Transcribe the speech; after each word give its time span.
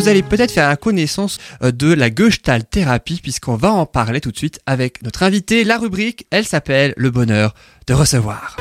vous 0.00 0.08
allez 0.08 0.22
peut-être 0.22 0.50
faire 0.50 0.66
la 0.66 0.76
connaissance 0.76 1.36
euh, 1.62 1.72
de 1.72 1.92
la 1.92 2.08
Gestalt 2.08 2.70
thérapie 2.70 3.20
puisqu'on 3.22 3.56
va 3.56 3.70
en 3.70 3.84
parler 3.84 4.22
tout 4.22 4.32
de 4.32 4.36
suite 4.38 4.58
avec 4.64 5.02
notre 5.02 5.22
invité. 5.22 5.62
La 5.62 5.76
rubrique, 5.76 6.26
elle 6.30 6.46
s'appelle 6.46 6.94
Le 6.96 7.10
bonheur 7.10 7.54
de 7.86 7.92
recevoir. 7.92 8.56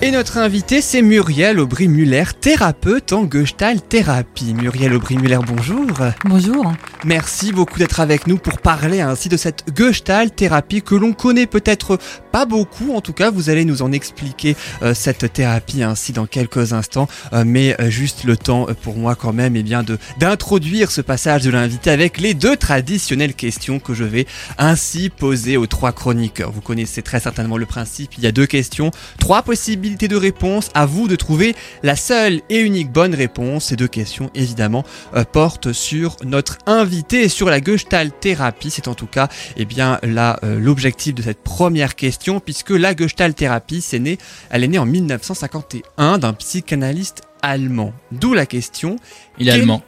Et 0.00 0.12
notre 0.12 0.38
invité, 0.38 0.80
c'est 0.80 1.02
Muriel 1.02 1.58
Aubry-Muller, 1.58 2.22
thérapeute 2.40 3.12
en 3.12 3.28
Gestalt 3.28 3.88
thérapie. 3.88 4.54
Muriel 4.54 4.94
Aubry-Muller, 4.94 5.40
bonjour. 5.44 5.88
Bonjour. 6.24 6.72
Merci 7.04 7.50
beaucoup 7.50 7.80
d'être 7.80 7.98
avec 7.98 8.28
nous 8.28 8.38
pour 8.38 8.58
parler 8.58 9.00
ainsi 9.00 9.28
de 9.28 9.36
cette 9.36 9.64
Gestalt 9.76 10.36
thérapie 10.36 10.82
que 10.82 10.94
l'on 10.94 11.12
connaît 11.14 11.48
peut-être 11.48 11.98
beaucoup. 12.46 12.94
En 12.94 13.00
tout 13.00 13.12
cas, 13.12 13.30
vous 13.30 13.50
allez 13.50 13.64
nous 13.64 13.82
en 13.82 13.92
expliquer 13.92 14.56
euh, 14.82 14.94
cette 14.94 15.32
thérapie 15.32 15.82
ainsi 15.82 16.12
dans 16.12 16.26
quelques 16.26 16.72
instants. 16.72 17.08
Euh, 17.32 17.44
mais 17.46 17.80
euh, 17.80 17.90
juste 17.90 18.24
le 18.24 18.36
temps 18.36 18.66
pour 18.82 18.96
moi 18.96 19.14
quand 19.14 19.32
même, 19.32 19.56
et 19.56 19.60
eh 19.60 19.62
bien 19.62 19.82
de 19.82 19.98
d'introduire 20.18 20.90
ce 20.90 21.00
passage 21.00 21.42
de 21.42 21.50
l'invité 21.50 21.90
avec 21.90 22.18
les 22.18 22.34
deux 22.34 22.56
traditionnelles 22.56 23.34
questions 23.34 23.78
que 23.78 23.94
je 23.94 24.04
vais 24.04 24.26
ainsi 24.58 25.10
poser 25.10 25.56
aux 25.56 25.66
trois 25.66 25.92
chroniqueurs. 25.92 26.52
Vous 26.52 26.60
connaissez 26.60 27.02
très 27.02 27.20
certainement 27.20 27.56
le 27.56 27.66
principe. 27.66 28.14
Il 28.18 28.24
y 28.24 28.26
a 28.26 28.32
deux 28.32 28.46
questions, 28.46 28.90
trois 29.18 29.42
possibilités 29.42 30.08
de 30.08 30.16
réponse. 30.16 30.70
À 30.74 30.86
vous 30.86 31.08
de 31.08 31.16
trouver 31.16 31.54
la 31.82 31.96
seule 31.96 32.40
et 32.48 32.60
unique 32.60 32.92
bonne 32.92 33.14
réponse. 33.14 33.66
Ces 33.66 33.76
deux 33.76 33.88
questions, 33.88 34.30
évidemment, 34.34 34.84
portent 35.32 35.72
sur 35.72 36.16
notre 36.24 36.58
invité 36.66 37.24
et 37.24 37.28
sur 37.28 37.48
la 37.48 37.62
Gestalt 37.62 38.14
thérapie. 38.20 38.70
C'est 38.70 38.88
en 38.88 38.94
tout 38.94 39.06
cas, 39.06 39.28
eh 39.56 39.64
bien, 39.64 39.98
là, 40.02 40.38
l'objectif 40.42 41.14
de 41.14 41.22
cette 41.22 41.42
première 41.42 41.96
question, 41.96 42.27
puisque 42.38 42.70
la 42.70 42.94
Gestalt 42.94 43.34
thérapie, 43.34 43.80
c'est 43.80 43.98
né, 43.98 44.18
elle 44.50 44.64
est 44.64 44.68
née 44.68 44.78
en 44.78 44.86
1951 44.86 46.18
d'un 46.18 46.32
psychanalyste 46.34 47.22
allemand. 47.42 47.92
D'où 48.12 48.34
la 48.34 48.46
question. 48.46 48.96
Il 49.38 49.48
est 49.48 49.52
allemand. 49.52 49.82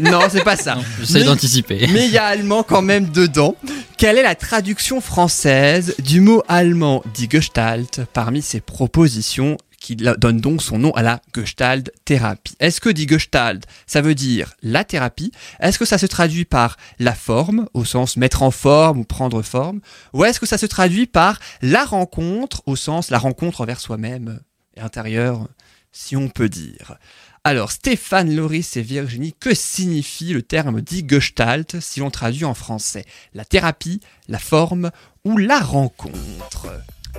Non, 0.00 0.20
c'est 0.30 0.44
pas 0.44 0.56
ça. 0.56 0.78
J'essaie 1.00 1.24
d'anticiper. 1.24 1.86
Mais 1.92 2.06
il 2.06 2.12
y 2.12 2.18
a 2.18 2.24
allemand 2.24 2.62
quand 2.62 2.82
même 2.82 3.10
dedans. 3.10 3.54
Quelle 3.96 4.18
est 4.18 4.22
la 4.22 4.34
traduction 4.34 5.00
française 5.00 5.94
du 5.98 6.20
mot 6.20 6.42
allemand 6.48 7.02
dit 7.14 7.28
Gestalt 7.30 8.00
parmi 8.12 8.42
ces 8.42 8.60
propositions 8.60 9.56
qui 9.86 9.94
donne 9.94 10.40
donc 10.40 10.62
son 10.62 10.80
nom 10.80 10.90
à 10.94 11.02
la 11.02 11.22
Gestalt 11.32 11.92
thérapie. 12.04 12.56
Est-ce 12.58 12.80
que 12.80 12.88
dit 12.88 13.06
Gestalt, 13.06 13.64
ça 13.86 14.00
veut 14.00 14.16
dire 14.16 14.52
la 14.60 14.82
thérapie? 14.82 15.30
Est-ce 15.60 15.78
que 15.78 15.84
ça 15.84 15.96
se 15.96 16.06
traduit 16.06 16.44
par 16.44 16.76
la 16.98 17.14
forme, 17.14 17.68
au 17.72 17.84
sens 17.84 18.16
mettre 18.16 18.42
en 18.42 18.50
forme 18.50 18.98
ou 18.98 19.04
prendre 19.04 19.42
forme? 19.42 19.80
Ou 20.12 20.24
est-ce 20.24 20.40
que 20.40 20.46
ça 20.46 20.58
se 20.58 20.66
traduit 20.66 21.06
par 21.06 21.38
la 21.62 21.84
rencontre, 21.84 22.64
au 22.66 22.74
sens 22.74 23.10
la 23.10 23.18
rencontre 23.18 23.60
envers 23.60 23.78
soi-même 23.78 24.40
et 24.76 24.80
intérieure, 24.80 25.46
si 25.92 26.16
on 26.16 26.28
peut 26.30 26.48
dire? 26.48 26.96
Alors, 27.44 27.70
Stéphane, 27.70 28.34
Loris 28.34 28.76
et 28.76 28.82
Virginie, 28.82 29.34
que 29.38 29.54
signifie 29.54 30.32
le 30.32 30.42
terme 30.42 30.80
dit 30.80 31.06
Gestalt 31.08 31.76
si 31.78 32.00
l'on 32.00 32.10
traduit 32.10 32.44
en 32.44 32.54
français? 32.54 33.04
La 33.34 33.44
thérapie, 33.44 34.00
la 34.26 34.40
forme 34.40 34.90
ou 35.24 35.38
la 35.38 35.60
rencontre? 35.60 36.66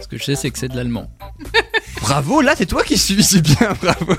Ce 0.01 0.07
que 0.07 0.17
je 0.17 0.23
sais, 0.23 0.35
c'est 0.35 0.49
que 0.51 0.57
c'est 0.59 0.67
de 0.69 0.75
l'allemand. 0.75 1.09
Bravo, 2.01 2.41
là, 2.41 2.53
c'est 2.55 2.67
toi 2.67 2.83
qui 2.83 2.97
suis, 2.97 3.21
c'est 3.23 3.41
bien, 3.41 3.73
bravo. 3.81 4.13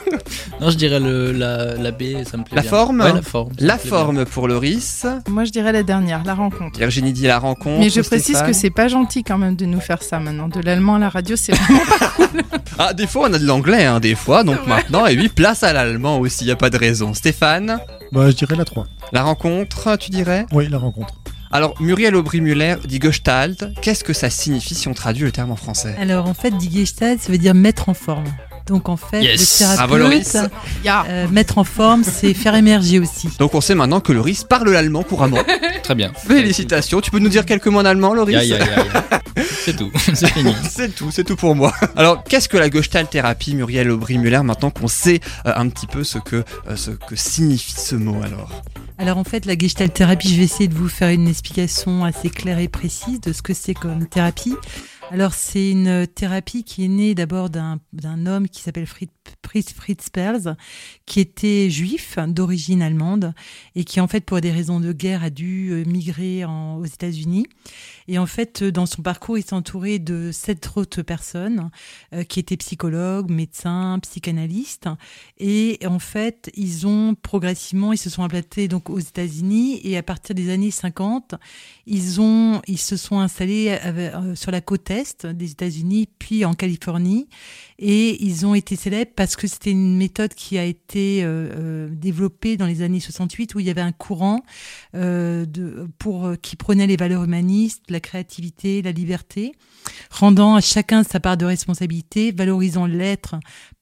Non, 0.61 0.69
je 0.69 0.77
dirais 0.77 0.99
le, 1.01 1.33
la, 1.33 1.75
la 1.77 1.91
B, 1.91 2.25
ça 2.29 2.37
me 2.37 2.43
plaît 2.45 2.57
la 2.57 2.63
bien. 2.63 2.71
Forme 2.71 3.01
Ouais, 3.01 3.13
la 3.13 3.23
forme. 3.23 3.53
La 3.61 3.79
forme 3.79 4.25
pour 4.27 4.47
Loris. 4.49 5.07
Moi, 5.29 5.45
je 5.45 5.53
dirais 5.53 5.73
la 5.73 5.83
dernière, 5.85 6.23
la 6.25 6.35
rencontre. 6.35 6.79
Virginie 6.79 7.13
dit 7.15 7.23
la 7.27 7.39
rencontre. 7.39 7.79
Mais 7.79 7.89
je 7.89 8.01
précise 8.03 8.43
que 8.43 8.53
c'est 8.53 8.71
pas 8.71 8.89
gentil 8.89 9.23
quand 9.23 9.39
même 9.39 9.57
de 9.57 9.65
nous 9.65 9.81
faire 9.81 10.03
ça 10.03 10.19
maintenant. 10.19 10.49
De 10.49 10.61
l'allemand 10.61 10.97
à 10.97 10.99
la 10.99 11.09
radio, 11.09 11.37
c'est 11.37 11.53
vraiment 11.55 11.81
Ah, 12.79 12.93
des 12.93 13.07
fois, 13.07 13.29
on 13.31 13.33
a 13.33 13.39
de 13.39 13.47
l'anglais, 13.47 13.85
hein, 13.87 14.01
des 14.01 14.15
fois, 14.17 14.45
donc 14.45 14.59
Ouais. 14.63 14.67
maintenant, 14.69 15.07
et 15.07 15.17
oui, 15.17 15.29
place 15.29 15.63
à 15.63 15.73
l'allemand 15.73 16.19
aussi, 16.19 16.45
y 16.45 16.51
a 16.51 16.57
pas 16.57 16.71
de 16.71 16.77
raison. 16.77 17.15
Stéphane, 17.15 17.79
Bah, 18.13 18.29
je 18.29 18.35
dirais 18.37 18.57
la 18.57 18.65
3. 18.65 18.87
la 19.13 19.23
rencontre, 19.23 19.97
tu 19.97 20.11
dirais? 20.11 20.45
Oui, 20.53 20.69
la 20.69 20.79
rencontre. 20.79 21.15
Alors, 21.51 21.81
Muriel 21.81 22.15
Aubry-Muller 22.15 22.77
dit 22.85 23.01
Gestalt. 23.01 23.65
Qu'est-ce 23.81 24.05
que 24.05 24.13
ça 24.13 24.29
signifie 24.29 24.75
si 24.75 24.89
on 24.89 24.95
traduit 24.95 25.25
le 25.25 25.33
terme 25.33 25.51
en 25.51 25.57
français? 25.57 25.97
Alors 25.99 26.27
en 26.27 26.35
fait, 26.35 26.51
die 26.51 26.71
Gestalt, 26.71 27.21
ça 27.21 27.33
veut 27.33 27.39
dire 27.39 27.55
mettre 27.55 27.89
en 27.89 27.95
forme. 27.95 28.27
Donc 28.69 28.89
en 28.89 28.97
fait, 28.97 29.23
Yes. 29.23 29.61
le 29.61 29.67
thérapeute, 29.67 30.37
euh, 31.09 31.29
mettre 31.29 31.59
en 31.59 31.65
forme, 31.65 32.05
c'est 32.05 32.35
faire 32.35 32.55
émerger 32.55 32.99
aussi. 33.01 33.29
Donc, 33.39 33.55
on 33.55 33.61
sait 33.61 33.75
maintenant 33.75 34.01
que 34.01 34.13
Loris 34.13 34.45
parle 34.45 34.71
l'allemand 34.71 35.03
couramment. 35.03 35.39
Très 35.83 35.95
bien. 35.95 36.13
Félicitations. 36.15 37.01
Tu 37.01 37.11
peux 37.11 37.19
nous 37.19 37.29
dire 37.31 37.47
quelques 37.47 37.67
mots 37.69 37.81
en 37.81 37.85
allemand, 37.85 38.15
Loris 38.15 38.35
ya, 38.37 38.45
ya, 38.45 38.59
ya. 38.59 38.65
C'est 39.65 39.77
tout, 39.77 39.91
c'est 40.15 40.29
fini. 40.33 40.53
C'est 40.69 40.95
tout, 40.95 41.11
c'est 41.13 41.23
tout 41.25 41.37
pour 41.37 41.55
moi. 41.55 41.73
Alors, 41.95 42.25
qu'est-ce 42.25 42.49
que 42.49 42.57
la 42.57 42.69
Gestalt 42.71 43.09
thérapie, 43.11 43.55
Muriel 43.55 43.91
Aubry-Muller, 43.91 44.41
maintenant 44.43 44.71
qu'on 44.71 44.89
sait 44.89 45.21
euh, 45.47 45.53
un 45.55 45.69
petit 45.69 45.87
peu 45.87 46.03
ce 46.05 46.19
que, 46.19 46.37
euh, 46.69 46.75
ce 46.77 46.91
que 46.91 47.15
signifie 47.17 47.75
ce 47.79 47.95
mot 47.95 48.21
alors? 48.23 48.51
Alors 48.99 49.17
en 49.19 49.25
fait, 49.25 49.47
la 49.47 49.57
Gestalt 49.57 49.93
thérapie, 49.95 50.31
je 50.33 50.39
vais 50.39 50.45
essayer 50.45 50.69
de 50.69 50.75
vous 50.75 50.89
faire 50.89 51.11
une 51.11 51.29
explication 51.29 52.05
assez 52.05 52.31
claire 52.31 52.59
et 52.59 52.67
précise 52.69 53.21
de 53.21 53.33
ce 53.33 53.43
que 53.43 53.55
c'est 53.55 53.75
comme 53.75 54.07
thérapie. 54.07 54.55
Alors 55.11 55.33
c'est 55.33 55.71
une 55.71 56.07
thérapie 56.07 56.65
qui 56.65 56.85
est 56.85 56.89
née 56.89 57.15
d'abord 57.15 57.49
d'un 57.49 58.27
homme 58.27 58.49
qui 58.49 58.61
s'appelle 58.61 58.87
Fritz, 58.87 59.11
Fritz, 59.45 59.73
Fritz 59.73 60.11
Perls, 60.11 60.57
qui 61.07 61.21
était 61.21 61.71
juif 61.71 62.19
d'origine 62.27 62.83
allemande 62.83 63.33
et 63.75 63.85
qui 63.85 64.01
en 64.01 64.09
fait 64.09 64.25
pour 64.25 64.41
des 64.41 64.51
raisons 64.51 64.81
de 64.81 64.93
guerre 64.93 65.23
a 65.23 65.31
dû 65.31 65.71
euh, 65.71 65.85
migrer 65.85 66.45
aux 66.45 66.85
États-Unis. 66.85 67.47
Et 68.09 68.19
en 68.19 68.27
fait, 68.27 68.63
euh, 68.63 68.73
dans 68.73 68.87
son 68.87 69.03
parcours, 69.03 69.39
il 69.39 69.45
s'est 69.45 69.55
entouré 69.55 69.99
de 69.99 70.31
sept 70.33 70.71
autres 70.77 71.03
personnes 71.03 71.71
euh, 72.13 72.25
qui 72.25 72.41
étaient 72.41 72.57
psychologues, 72.57 73.31
médecins, 73.31 73.99
psychanalystes. 74.01 74.89
Et 75.39 75.79
en 75.87 75.99
fait, 75.99 76.51
ils 76.55 76.87
ont 76.87 77.15
progressivement, 77.15 77.93
ils 77.93 77.99
se 77.99 78.11
sont 78.11 78.23
implantés 78.23 78.69
donc 78.69 78.91
aux 78.91 78.99
États-Unis 78.99 79.81
et 79.85 79.97
à 79.97 80.03
partir 80.03 80.35
des 80.35 80.51
années 80.51 80.71
50, 80.71 81.35
ils 81.87 82.21
ont, 82.21 82.61
ils 82.67 82.79
se 82.79 82.97
sont 82.97 83.21
installés 83.21 83.79
sur 84.35 84.51
la 84.51 84.61
côte 84.61 84.91
est 84.91 85.27
des 85.27 85.51
États-Unis, 85.51 86.09
puis 86.19 86.45
en 86.45 86.55
Californie, 86.55 87.29
et 87.79 88.23
ils 88.25 88.47
ont 88.47 88.55
été 88.55 88.77
célèbres 88.77 89.13
parce 89.19 89.35
que 89.35 89.49
c'était 89.49 89.73
une 89.73 89.97
méthode 89.97 90.33
qui 90.33 90.59
a 90.59 90.65
été 90.65 91.25
euh, 91.25 91.51
euh, 91.57 91.89
développée 91.91 92.57
dans 92.57 92.67
les 92.67 92.83
années 92.83 93.01
68 93.01 93.57
où 93.57 93.59
il 93.59 93.67
y 93.67 93.71
avait 93.71 93.81
un 93.81 93.91
courant 93.91 94.45
euh, 94.95 95.45
de, 95.45 95.89
pour 95.99 96.35
qui 96.41 96.55
prenait 96.55 96.87
les 96.87 96.97
valeurs 96.97 97.25
humanistes, 97.25 97.83
la 97.89 97.99
créativité, 97.99 98.81
la 98.81 98.93
liberté, 98.93 99.57
rendant 100.13 100.55
à 100.55 100.61
chacun 100.61 101.03
sa 101.03 101.19
part 101.19 101.37
de 101.37 101.47
responsabilité, 101.47 102.31
valorisant 102.31 102.87
l'être 102.87 103.35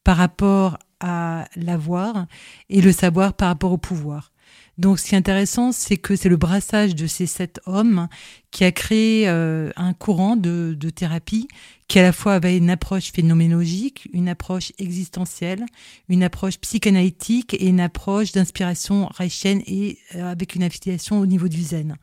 par 0.05 0.17
rapport 0.17 0.79
à 1.01 1.45
l'avoir 1.55 2.25
et 2.71 2.81
le 2.81 2.91
savoir 2.91 3.35
par 3.35 3.49
rapport 3.49 3.73
au 3.73 3.79
pouvoir. 3.79 4.33
Donc, 4.79 4.99
ce 4.99 5.07
qui 5.07 5.15
est 5.15 5.19
intéressant, 5.19 5.73
c'est 5.73 5.97
que 5.97 6.17
c'est 6.17 6.29
le 6.29 6.37
brassage 6.37 6.95
de 6.95 7.07
ces 7.07 7.27
sept 7.27 7.61
hommes 7.65 8.09
qui 8.51 8.65
a 8.65 8.73
créé 8.73 9.29
euh, 9.29 9.71
un 9.77 9.95
courant 9.95 10.37
de, 10.37 10.77
thérapie 10.95 11.49
qui 11.89 11.99
à 11.99 12.03
la 12.03 12.13
fois 12.13 12.35
avait 12.35 12.57
une 12.57 12.69
approche 12.69 13.13
phénoménologique, 13.13 14.09
une 14.13 14.29
approche 14.29 14.73
existentielle, 14.79 15.65
une 16.09 16.23
approche 16.23 16.59
psychanalytique 16.59 17.55
et 17.55 17.69
une 17.69 17.81
approche 17.81 18.33
d'inspiration 18.33 19.09
reichienne 19.15 19.63
et 19.67 19.99
euh, 20.15 20.31
avec 20.31 20.55
une 20.55 20.63
affiliation 20.63 21.21
au 21.21 21.27
niveau 21.27 21.49
du 21.49 21.63
zen. 21.63 21.97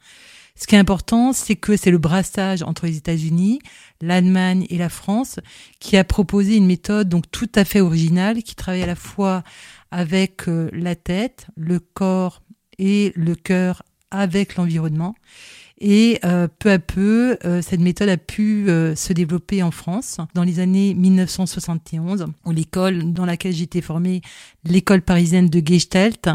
Ce 0.56 0.68
qui 0.68 0.76
est 0.76 0.80
important, 0.80 1.34
c'est 1.34 1.56
que 1.56 1.76
c'est 1.76 1.90
le 1.90 1.98
brassage 1.98 2.62
entre 2.62 2.86
les 2.86 2.98
États-Unis, 2.98 3.60
l'Allemagne 4.02 4.68
et 4.70 4.78
la 4.78 4.90
France 4.90 5.40
qui 5.80 5.98
a 5.98 6.04
proposé 6.04 6.56
une 6.56 6.68
méthode 6.68 7.10
donc 7.10 7.30
tout 7.32 7.50
à 7.56 7.66
fait 7.66 7.82
originale 7.82 8.44
qui 8.44 8.54
travaille 8.54 8.84
à 8.84 8.88
la 8.88 8.96
fois 8.96 9.44
avec 9.90 10.48
euh, 10.48 10.70
la 10.72 10.96
tête, 10.96 11.48
le 11.56 11.80
corps 11.80 12.43
et 12.80 13.14
le 13.16 13.36
cœur 13.36 13.84
avec 14.12 14.56
l'environnement. 14.56 15.16
Et 15.86 16.18
euh, 16.24 16.48
peu 16.60 16.72
à 16.72 16.80
peu, 16.80 17.38
euh, 17.44 17.62
cette 17.62 17.82
méthode 17.82 18.08
a 18.08 18.16
pu 18.16 18.70
euh, 18.70 18.96
se 18.96 19.12
développer 19.12 19.62
en 19.64 19.72
France 19.72 20.18
dans 20.34 20.44
les 20.44 20.62
années 20.62 20.94
1971, 20.94 22.28
où 22.46 22.52
l'école 22.52 23.12
dans 23.12 23.26
laquelle 23.26 23.52
j'étais 23.52 23.82
formée, 23.82 24.22
l'école 24.64 25.02
parisienne 25.02 25.50
de 25.50 25.62
Gestalt, 25.64 26.30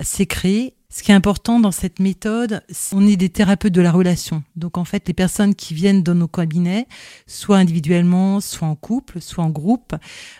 s'est 0.00 0.24
créée. 0.24 0.72
Ce 0.88 1.02
qui 1.02 1.10
est 1.10 1.14
important 1.14 1.60
dans 1.60 1.70
cette 1.70 2.00
méthode, 2.00 2.62
c'est 2.70 2.96
on 2.96 3.06
est 3.06 3.16
des 3.16 3.28
thérapeutes 3.28 3.74
de 3.74 3.82
la 3.82 3.92
relation. 3.92 4.42
Donc 4.56 4.78
en 4.78 4.86
fait, 4.86 5.06
les 5.06 5.12
personnes 5.12 5.54
qui 5.54 5.74
viennent 5.74 6.02
dans 6.02 6.14
nos 6.14 6.28
cabinets, 6.28 6.86
soit 7.26 7.58
individuellement, 7.58 8.40
soit 8.40 8.68
en 8.68 8.76
couple, 8.76 9.20
soit 9.20 9.44
en 9.44 9.50
groupe, 9.50 9.94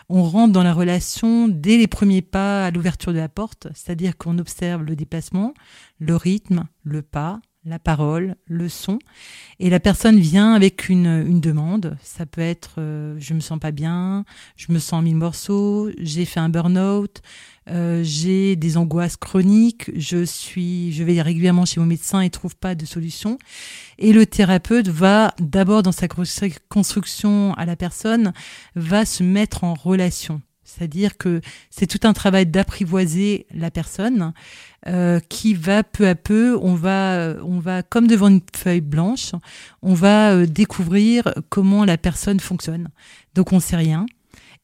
on 0.09 0.23
rentre 0.23 0.53
dans 0.53 0.63
la 0.63 0.73
relation 0.73 1.47
dès 1.47 1.77
les 1.77 1.87
premiers 1.87 2.23
pas 2.23 2.65
à 2.65 2.71
l'ouverture 2.71 3.13
de 3.13 3.19
la 3.19 3.29
porte, 3.29 3.67
c'est-à-dire 3.75 4.17
qu'on 4.17 4.39
observe 4.39 4.81
le 4.81 4.95
déplacement, 4.95 5.53
le 5.99 6.15
rythme, 6.15 6.63
le 6.83 7.03
pas, 7.03 7.41
la 7.65 7.79
parole, 7.79 8.35
le 8.45 8.69
son, 8.69 8.99
et 9.59 9.69
la 9.69 9.79
personne 9.79 10.19
vient 10.19 10.53
avec 10.53 10.87
une, 10.87 11.25
une 11.27 11.41
demande. 11.41 11.97
Ça 12.03 12.25
peut 12.25 12.41
être 12.41 12.75
euh, 12.77 13.15
je 13.19 13.33
me 13.33 13.39
sens 13.39 13.59
pas 13.59 13.71
bien, 13.71 14.23
je 14.55 14.71
me 14.71 14.79
sens 14.79 14.93
en 14.93 15.01
mille 15.01 15.15
morceaux, 15.15 15.89
j'ai 15.97 16.25
fait 16.25 16.39
un 16.39 16.49
burn-out, 16.49 17.21
euh, 17.69 18.01
j'ai 18.03 18.55
des 18.55 18.77
angoisses 18.77 19.17
chroniques, 19.17 19.89
je 19.95 20.23
suis, 20.23 20.93
je 20.93 21.03
vais 21.03 21.21
régulièrement 21.21 21.65
chez 21.65 21.79
mon 21.79 21.87
médecin 21.87 22.21
et 22.21 22.29
trouve 22.29 22.55
pas 22.55 22.75
de 22.75 22.85
solution. 22.85 23.37
Et 23.97 24.13
le 24.13 24.25
thérapeute 24.25 24.87
va 24.87 25.33
d'abord 25.39 25.81
dans 25.81 25.91
sa 25.91 26.07
construction 26.69 27.53
à 27.55 27.65
la 27.65 27.75
personne, 27.75 28.33
va 28.75 29.05
se 29.05 29.23
mettre 29.23 29.63
en 29.63 29.73
relation. 29.73 30.41
C'est-à-dire 30.75 31.17
que 31.17 31.41
c'est 31.69 31.87
tout 31.87 32.05
un 32.07 32.13
travail 32.13 32.45
d'apprivoiser 32.45 33.45
la 33.53 33.71
personne 33.71 34.33
euh, 34.87 35.19
qui 35.29 35.53
va 35.53 35.83
peu 35.83 36.07
à 36.07 36.15
peu, 36.15 36.57
on 36.61 36.75
va, 36.75 37.35
on 37.43 37.59
va 37.59 37.83
comme 37.83 38.07
devant 38.07 38.27
une 38.27 38.41
feuille 38.55 38.81
blanche, 38.81 39.31
on 39.81 39.93
va 39.93 40.31
euh, 40.31 40.45
découvrir 40.45 41.33
comment 41.49 41.85
la 41.85 41.97
personne 41.97 42.39
fonctionne. 42.39 42.89
Donc 43.33 43.53
on 43.53 43.59
sait 43.59 43.77
rien. 43.77 44.05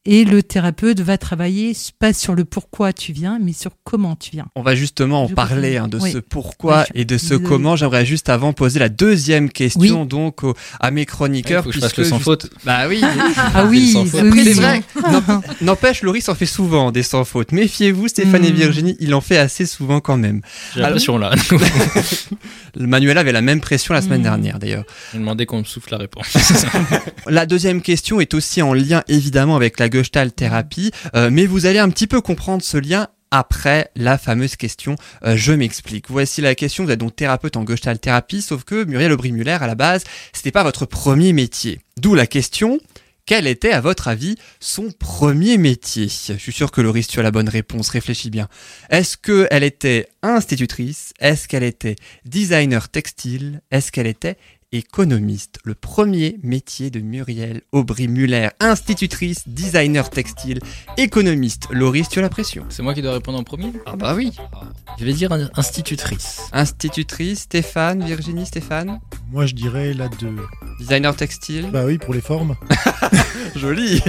Et 0.04 0.24
le 0.24 0.42
thérapeute 0.42 0.98
va 0.98 1.16
travailler 1.16 1.76
pas 2.00 2.12
sur 2.12 2.34
le 2.34 2.44
pourquoi 2.44 2.92
tu 2.92 3.12
viens, 3.12 3.38
mais 3.40 3.52
sur 3.52 3.70
comment 3.84 4.16
tu 4.16 4.30
viens. 4.32 4.46
On 4.56 4.62
va 4.62 4.74
justement 4.74 5.22
en 5.22 5.28
parler 5.28 5.76
hein, 5.76 5.86
de 5.86 5.96
Oui. 5.98 6.10
ce 6.10 6.18
pourquoi 6.18 6.80
Oui, 6.80 6.84
je- 6.96 7.00
et 7.02 7.04
de 7.04 7.16
ce 7.18 7.34
comment. 7.34 7.76
J'aimerais 7.76 8.04
juste 8.04 8.28
avant 8.28 8.52
poser 8.52 8.80
la 8.80 8.88
deuxième 8.88 9.48
question 9.48 10.04
donc 10.04 10.42
au- 10.42 10.56
à 10.80 10.90
mes 10.90 11.02
Il 11.02 11.06
chroniqueurs. 11.06 11.62
faut 11.62 11.70
que 11.70 11.76
je 11.76 11.80
le 11.80 11.88
sans 12.04 12.16
juste- 12.16 12.24
faute. 12.24 12.50
Bah 12.64 12.88
oui. 12.88 13.00
Ah 13.54 13.64
oui, 13.66 13.96
C'est 14.10 14.52
vrai. 14.54 14.82
N'emp- 15.12 15.44
N'empêche, 15.60 16.02
Laurie 16.02 16.20
s'en 16.20 16.34
fait 16.34 16.46
souvent 16.46 16.90
des 16.90 17.04
sans 17.04 17.24
fautes. 17.24 17.52
Méfiez-vous, 17.52 18.08
Stéphane 18.08 18.44
et 18.44 18.50
Hmm. 18.50 18.56
Virginie, 18.56 18.96
il 18.98 19.14
en 19.14 19.20
fait 19.20 19.36
assez 19.36 19.66
souvent 19.66 20.00
quand 20.00 20.16
même. 20.16 20.40
J'ai 20.74 20.80
l'impression 20.80 21.16
là. 21.16 21.30
Le 22.74 22.86
Manuel 22.88 23.18
avait 23.18 23.32
la 23.32 23.40
même 23.42 23.60
pression 23.60 23.94
la 23.94 24.02
semaine 24.02 24.20
Hmm. 24.20 24.24
dernière 24.24 24.58
d'ailleurs. 24.58 24.84
J'ai 25.12 25.18
demandé 25.18 25.46
qu'on 25.46 25.58
me 25.60 25.64
souffle 25.64 25.90
la 25.92 25.98
réponse. 25.98 26.26
La 27.28 27.46
deuxième 27.46 27.82
question 27.82 28.20
est 28.20 28.34
aussi 28.34 28.62
en 28.62 28.74
lien 28.74 29.02
évidemment 29.06 29.54
avec 29.54 29.78
la 29.78 29.88
Gestalt 29.92 30.34
thérapie, 30.34 30.90
euh, 31.14 31.30
mais 31.30 31.46
vous 31.46 31.66
allez 31.66 31.78
un 31.78 31.90
petit 31.90 32.06
peu 32.06 32.20
comprendre 32.20 32.62
ce 32.62 32.78
lien 32.78 33.08
après 33.30 33.90
la 33.96 34.18
fameuse 34.18 34.56
question 34.56 34.96
euh, 35.24 35.36
je 35.36 35.52
m'explique. 35.52 36.10
Voici 36.10 36.40
la 36.40 36.54
question, 36.54 36.84
vous 36.84 36.90
êtes 36.90 37.00
donc 37.00 37.16
thérapeute 37.16 37.56
en 37.56 37.66
Gestalt 37.66 38.00
thérapie, 38.00 38.42
sauf 38.42 38.64
que 38.64 38.84
Muriel 38.84 39.12
Aubry-Muller 39.12 39.58
à 39.60 39.66
la 39.66 39.74
base, 39.74 40.04
c'était 40.32 40.50
pas 40.50 40.62
votre 40.62 40.86
premier 40.86 41.32
métier. 41.32 41.80
D'où 42.00 42.14
la 42.14 42.26
question 42.26 42.78
quel 43.24 43.46
était, 43.46 43.70
à 43.70 43.80
votre 43.80 44.08
avis, 44.08 44.36
son 44.58 44.90
premier 44.90 45.56
métier? 45.56 46.08
Je 46.08 46.34
suis 46.34 46.52
sûr 46.52 46.72
que 46.72 46.80
Loris, 46.80 47.06
tu 47.06 47.20
as 47.20 47.22
la 47.22 47.30
bonne 47.30 47.48
réponse, 47.48 47.88
réfléchis 47.88 48.30
bien. 48.30 48.48
Est-ce 48.90 49.16
qu'elle 49.16 49.62
était 49.62 50.08
institutrice? 50.22 51.14
Est-ce 51.20 51.46
qu'elle 51.46 51.62
était 51.62 51.94
designer 52.24 52.88
textile? 52.88 53.62
Est-ce 53.70 53.92
qu'elle 53.92 54.08
était 54.08 54.36
économiste 54.72 55.58
Le 55.64 55.74
premier 55.74 56.38
métier 56.42 56.90
de 56.90 57.00
Muriel 57.00 57.60
Aubry-Muller, 57.72 58.48
institutrice, 58.60 59.46
designer 59.46 60.08
textile, 60.10 60.60
économiste. 60.96 61.68
Loris, 61.70 62.08
tu 62.08 62.18
as 62.18 62.22
la 62.22 62.28
pression 62.28 62.64
C'est 62.70 62.82
moi 62.82 62.94
qui 62.94 63.02
dois 63.02 63.12
répondre 63.12 63.38
en 63.38 63.44
premier? 63.44 63.72
Ah 63.86 63.96
bah 63.96 64.14
oui 64.16 64.32
Je 64.98 65.04
vais 65.04 65.12
dire 65.12 65.30
in- 65.32 65.50
institutrice. 65.56 66.40
Institutrice, 66.52 67.40
Stéphane, 67.40 68.04
Virginie, 68.04 68.46
Stéphane? 68.46 69.00
Moi, 69.30 69.46
je 69.46 69.54
dirais 69.54 69.92
la 69.94 70.08
2. 70.08 70.36
Designer 70.80 71.14
textile? 71.14 71.68
Bah 71.72 71.84
oui, 71.86 71.98
pour 71.98 72.14
les 72.14 72.20
formes. 72.20 72.56
Joli 73.56 74.00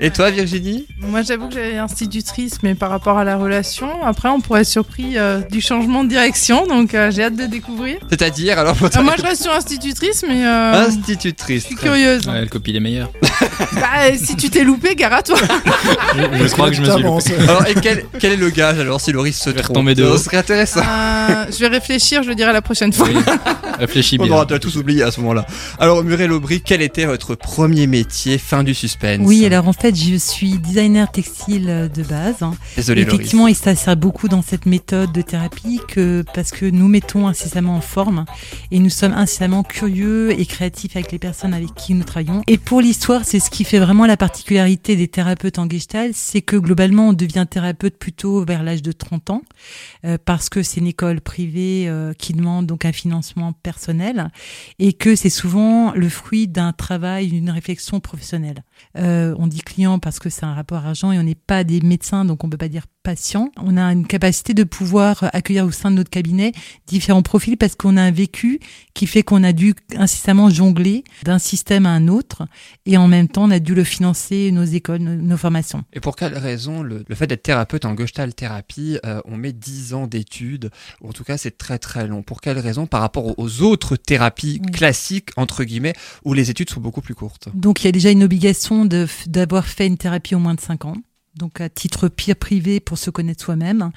Et 0.00 0.10
toi, 0.10 0.30
Virginie? 0.30 0.86
Moi, 1.00 1.22
j'avoue 1.22 1.48
que 1.48 1.54
j'avais 1.54 1.78
institutrice, 1.78 2.62
mais 2.62 2.74
par 2.74 2.90
rapport 2.90 3.18
à 3.18 3.24
la 3.24 3.36
relation, 3.36 4.04
après, 4.04 4.28
on 4.28 4.40
pourrait 4.40 4.62
être 4.62 4.66
surpris 4.66 5.16
euh, 5.18 5.40
du 5.42 5.60
changement 5.60 6.04
de 6.04 6.08
direction, 6.08 6.66
donc 6.66 6.94
euh, 6.94 7.10
j'ai 7.10 7.24
hâte 7.24 7.36
de 7.36 7.46
découvrir. 7.46 7.98
C'est-à-dire, 8.10 8.58
alors, 8.58 8.74
votre 8.74 8.98
Euh, 8.98 9.02
moi, 9.02 9.14
je 9.16 9.22
reste 9.22 9.42
sur 9.42 9.52
institutrice, 9.52 10.01
mais 10.28 10.44
euh, 10.46 10.86
institutrice. 10.86 11.62
je 11.62 11.66
suis 11.68 11.74
curieuse. 11.76 12.26
Ouais, 12.26 12.34
elle 12.38 12.48
copie 12.48 12.72
les 12.72 12.80
meilleurs. 12.80 13.10
Bah, 13.74 14.14
si 14.16 14.36
tu 14.36 14.50
t'es 14.50 14.64
loupé, 14.64 14.94
gare 14.94 15.12
à 15.14 15.22
toi. 15.22 15.36
Je 16.16 16.46
crois 16.52 16.68
que 16.70 16.76
je 16.76 16.82
me 16.82 16.90
suis 16.90 17.02
loupé. 17.02 17.34
Alors, 17.48 17.66
et 17.66 17.74
quel, 17.74 18.04
quel 18.18 18.32
est 18.32 18.36
le 18.36 18.50
gage 18.50 18.78
alors 18.78 19.00
si 19.00 19.12
Loris 19.12 19.36
se 19.36 19.50
trompe 19.50 19.68
retomber 19.68 19.94
de 19.94 20.04
haut. 20.04 20.16
serait 20.18 20.36
intéressant. 20.38 20.80
Euh, 20.80 21.46
je 21.50 21.58
vais 21.58 21.66
réfléchir, 21.68 22.22
je 22.22 22.28
le 22.28 22.34
dirai 22.34 22.52
la 22.52 22.62
prochaine 22.62 22.92
fois. 22.92 23.08
Oui. 23.08 23.16
Réfléchis 23.78 24.16
On 24.20 24.24
bien. 24.24 24.32
aura 24.34 24.46
tous 24.46 24.76
oublié 24.76 25.02
à 25.02 25.10
ce 25.10 25.20
moment-là. 25.20 25.46
Alors, 25.78 26.04
Muriel 26.04 26.32
Aubry, 26.32 26.60
quel 26.60 26.82
était 26.82 27.04
votre 27.04 27.34
premier 27.34 27.86
métier 27.86 28.38
Fin 28.38 28.62
du 28.62 28.74
suspense. 28.74 29.20
Oui, 29.22 29.44
alors 29.44 29.66
en 29.68 29.72
fait, 29.72 29.94
je 29.94 30.16
suis 30.16 30.58
designer 30.58 31.10
textile 31.10 31.90
de 31.94 32.02
base. 32.02 32.42
hein. 32.42 32.54
Désolé, 32.76 33.02
Loris. 33.04 33.14
Effectivement, 33.14 33.48
et 33.48 33.54
ça 33.54 33.74
sert 33.74 33.96
beaucoup 33.96 34.28
dans 34.28 34.42
cette 34.42 34.66
méthode 34.66 35.12
de 35.12 35.22
thérapie 35.22 35.80
que 35.88 36.24
parce 36.34 36.50
que 36.52 36.66
nous 36.66 36.88
mettons 36.88 37.26
incessamment 37.26 37.76
en 37.76 37.80
forme 37.80 38.24
et 38.70 38.78
nous 38.78 38.90
sommes 38.90 39.12
incessamment 39.14 39.62
curieux 39.62 39.91
et 40.00 40.46
créatifs 40.46 40.96
avec 40.96 41.12
les 41.12 41.18
personnes 41.18 41.54
avec 41.54 41.74
qui 41.74 41.94
nous 41.94 42.04
travaillons. 42.04 42.42
Et 42.46 42.58
pour 42.58 42.80
l'histoire, 42.80 43.24
c'est 43.24 43.40
ce 43.40 43.50
qui 43.50 43.64
fait 43.64 43.78
vraiment 43.78 44.06
la 44.06 44.16
particularité 44.16 44.96
des 44.96 45.08
thérapeutes 45.08 45.58
en 45.58 45.68
Gestalt, 45.68 46.14
c'est 46.14 46.42
que 46.42 46.56
globalement, 46.56 47.08
on 47.08 47.12
devient 47.12 47.46
thérapeute 47.48 47.96
plutôt 47.98 48.44
vers 48.44 48.62
l'âge 48.62 48.82
de 48.82 48.92
30 48.92 49.30
ans 49.30 49.42
euh, 50.04 50.18
parce 50.24 50.48
que 50.48 50.62
c'est 50.62 50.80
une 50.80 50.86
école 50.86 51.20
privée 51.20 51.84
euh, 51.88 52.12
qui 52.14 52.32
demande 52.32 52.66
donc 52.66 52.84
un 52.84 52.92
financement 52.92 53.52
personnel 53.52 54.30
et 54.78 54.92
que 54.92 55.14
c'est 55.14 55.30
souvent 55.30 55.92
le 55.92 56.08
fruit 56.08 56.48
d'un 56.48 56.72
travail, 56.72 57.28
d'une 57.28 57.50
réflexion 57.50 58.00
professionnelle. 58.00 58.64
Euh, 58.98 59.34
on 59.38 59.46
dit 59.46 59.60
client 59.62 59.98
parce 59.98 60.18
que 60.18 60.28
c'est 60.30 60.44
un 60.44 60.54
rapport 60.54 60.84
argent 60.84 61.12
et 61.12 61.18
on 61.18 61.22
n'est 61.22 61.34
pas 61.34 61.64
des 61.64 61.80
médecins, 61.80 62.24
donc 62.24 62.44
on 62.44 62.50
peut 62.50 62.56
pas 62.58 62.68
dire 62.68 62.84
patient. 63.02 63.50
On 63.56 63.76
a 63.76 63.82
une 63.92 64.06
capacité 64.06 64.54
de 64.54 64.62
pouvoir 64.64 65.28
accueillir 65.32 65.64
au 65.66 65.70
sein 65.72 65.90
de 65.90 65.96
notre 65.96 66.10
cabinet 66.10 66.52
différents 66.86 67.22
profils 67.22 67.56
parce 67.56 67.74
qu'on 67.74 67.96
a 67.96 68.02
un 68.02 68.10
vécu 68.12 68.60
qui 68.94 69.06
fait 69.06 69.22
qu'on 69.24 69.42
a 69.42 69.52
dû 69.52 69.74
incessamment 69.96 70.50
jongler 70.50 71.02
d'un 71.24 71.38
système 71.40 71.84
à 71.86 71.90
un 71.90 72.06
autre 72.06 72.46
et 72.86 72.96
en 72.96 73.08
même 73.08 73.26
temps 73.28 73.44
on 73.44 73.50
a 73.50 73.58
dû 73.58 73.74
le 73.74 73.82
financer 73.82 74.50
nos 74.52 74.62
écoles, 74.64 75.00
nos, 75.00 75.14
nos 75.16 75.36
formations. 75.36 75.82
Et 75.92 76.00
pour 76.00 76.14
quelle 76.14 76.36
raison 76.36 76.82
le, 76.82 77.04
le 77.08 77.14
fait 77.14 77.26
d'être 77.26 77.42
thérapeute 77.42 77.84
en 77.84 77.96
Gestalt 77.96 78.36
thérapie, 78.36 78.98
euh, 79.04 79.20
on 79.24 79.36
met 79.36 79.52
10 79.52 79.94
ans 79.94 80.06
d'études, 80.06 80.70
ou 81.00 81.08
en 81.08 81.12
tout 81.12 81.24
cas 81.24 81.38
c'est 81.38 81.56
très 81.58 81.78
très 81.78 82.06
long. 82.06 82.22
Pour 82.22 82.40
quelle 82.40 82.58
raison 82.58 82.86
par 82.86 83.00
rapport 83.00 83.26
aux- 83.26 83.34
aux 83.42 83.62
autres 83.62 83.96
thérapies 83.96 84.60
Oui. 84.64 84.70
classiques, 84.70 85.30
entre 85.36 85.64
guillemets, 85.64 85.94
où 86.24 86.34
les 86.34 86.50
études 86.50 86.70
sont 86.70 86.80
beaucoup 86.80 87.00
plus 87.00 87.14
courtes? 87.16 87.48
Donc 87.54 87.82
il 87.82 87.86
y 87.86 87.88
a 87.88 87.92
déjà 87.92 88.10
une 88.10 88.22
obligation 88.22 88.71
d'avoir 89.26 89.66
fait 89.66 89.86
une 89.86 89.98
thérapie 89.98 90.34
au 90.34 90.38
moins 90.38 90.54
de 90.54 90.60
5 90.60 90.84
ans. 90.84 90.96
Donc 91.36 91.62
à 91.62 91.70
titre 91.70 92.08
pire 92.08 92.36
privé 92.36 92.78
pour 92.78 92.98
se 92.98 93.08
connaître 93.08 93.42
soi-même 93.42 93.90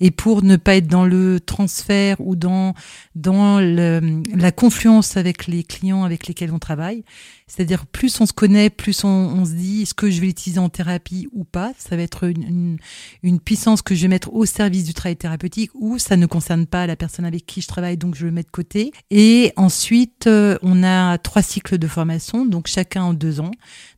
et 0.00 0.10
pour 0.10 0.42
ne 0.42 0.56
pas 0.56 0.74
être 0.74 0.88
dans 0.88 1.04
le 1.04 1.38
transfert 1.38 2.16
ou 2.18 2.34
dans 2.34 2.74
dans 3.14 3.60
la 3.60 4.52
confluence 4.52 5.16
avec 5.16 5.46
les 5.46 5.62
clients 5.62 6.02
avec 6.02 6.26
lesquels 6.26 6.52
on 6.52 6.58
travaille. 6.58 7.04
C'est-à-dire 7.46 7.86
plus 7.86 8.20
on 8.20 8.26
se 8.26 8.32
connaît, 8.32 8.70
plus 8.70 9.04
on, 9.04 9.44
se 9.44 9.52
dit 9.52 9.82
est-ce 9.82 9.94
que 9.94 10.10
je 10.10 10.20
vais 10.20 10.28
l'utiliser 10.28 10.60
en 10.60 10.68
thérapie 10.68 11.28
ou 11.32 11.44
pas? 11.44 11.72
Ça 11.78 11.96
va 11.96 12.02
être 12.02 12.24
une, 12.24 12.42
une, 12.42 12.76
une 13.22 13.40
puissance 13.40 13.82
que 13.82 13.94
je 13.94 14.02
vais 14.02 14.08
mettre 14.08 14.32
au 14.32 14.44
service 14.44 14.84
du 14.84 14.94
travail 14.94 15.16
thérapeutique 15.16 15.70
ou 15.74 15.98
ça 15.98 16.16
ne 16.16 16.26
concerne 16.26 16.66
pas 16.66 16.86
la 16.86 16.96
personne 16.96 17.24
avec 17.24 17.46
qui 17.46 17.60
je 17.60 17.68
travaille 17.68 17.96
donc 17.98 18.16
je 18.16 18.26
le 18.26 18.32
mets 18.32 18.42
de 18.42 18.50
côté. 18.50 18.92
Et 19.10 19.52
ensuite 19.56 20.26
euh, 20.26 20.58
on 20.62 20.82
a 20.82 21.18
trois 21.18 21.42
cycles 21.42 21.78
de 21.78 21.86
formation 21.86 22.46
donc 22.46 22.66
chacun 22.66 23.04
en 23.04 23.14
deux 23.14 23.38
ans. 23.38 23.52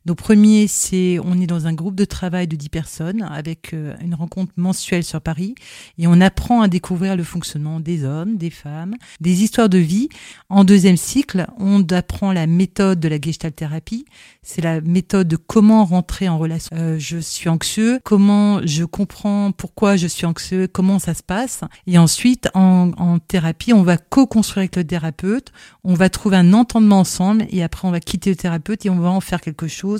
Donc 0.05 0.17
premier 0.17 0.67
c'est 0.67 1.17
on 1.23 1.39
est 1.39 1.47
dans 1.47 1.65
un 1.67 1.73
groupe 1.73 1.95
de 1.95 2.03
travail 2.05 2.47
de 2.47 2.55
10 2.55 2.69
personnes 2.69 3.21
avec 3.21 3.73
euh, 3.73 3.95
une 4.01 4.15
rencontre 4.15 4.51
mensuelle 4.57 5.03
sur 5.03 5.21
Paris 5.21 5.55
et 5.97 6.07
on 6.07 6.19
apprend 6.19 6.61
à 6.61 6.67
découvrir 6.67 7.15
le 7.15 7.23
fonctionnement 7.23 7.79
des 7.79 8.03
hommes, 8.03 8.35
des 8.35 8.49
femmes, 8.49 8.95
des 9.21 9.43
histoires 9.43 9.69
de 9.69 9.77
vie. 9.77 10.09
En 10.49 10.65
deuxième 10.65 10.97
cycle, 10.97 11.47
on 11.57 11.83
apprend 11.91 12.33
la 12.33 12.47
méthode 12.47 12.99
de 12.99 13.07
la 13.07 13.19
gestalt 13.19 13.55
thérapie. 13.55 14.05
C'est 14.41 14.61
la 14.61 14.81
méthode 14.81 15.27
de 15.27 15.37
comment 15.37 15.85
rentrer 15.85 16.27
en 16.27 16.37
relation. 16.37 16.75
Euh, 16.77 16.99
je 16.99 17.17
suis 17.17 17.47
anxieux, 17.47 17.99
comment 18.03 18.59
je 18.65 18.83
comprends 18.83 19.51
pourquoi 19.53 19.95
je 19.95 20.07
suis 20.07 20.25
anxieux, 20.25 20.67
comment 20.67 20.99
ça 20.99 21.13
se 21.13 21.23
passe? 21.23 21.61
Et 21.87 21.97
ensuite, 21.97 22.49
en, 22.53 22.91
en 22.97 23.19
thérapie, 23.19 23.71
on 23.71 23.83
va 23.83 23.97
co-construire 23.97 24.63
avec 24.63 24.75
le 24.75 24.83
thérapeute, 24.83 25.51
on 25.85 25.93
va 25.93 26.09
trouver 26.09 26.37
un 26.37 26.53
entendement 26.53 26.99
ensemble 26.99 27.45
et 27.49 27.63
après 27.63 27.87
on 27.87 27.91
va 27.91 27.99
quitter 27.99 28.31
le 28.31 28.35
thérapeute 28.35 28.85
et 28.85 28.89
on 28.89 28.99
va 28.99 29.09
en 29.09 29.21
faire 29.21 29.39
quelque 29.39 29.67
chose 29.67 29.92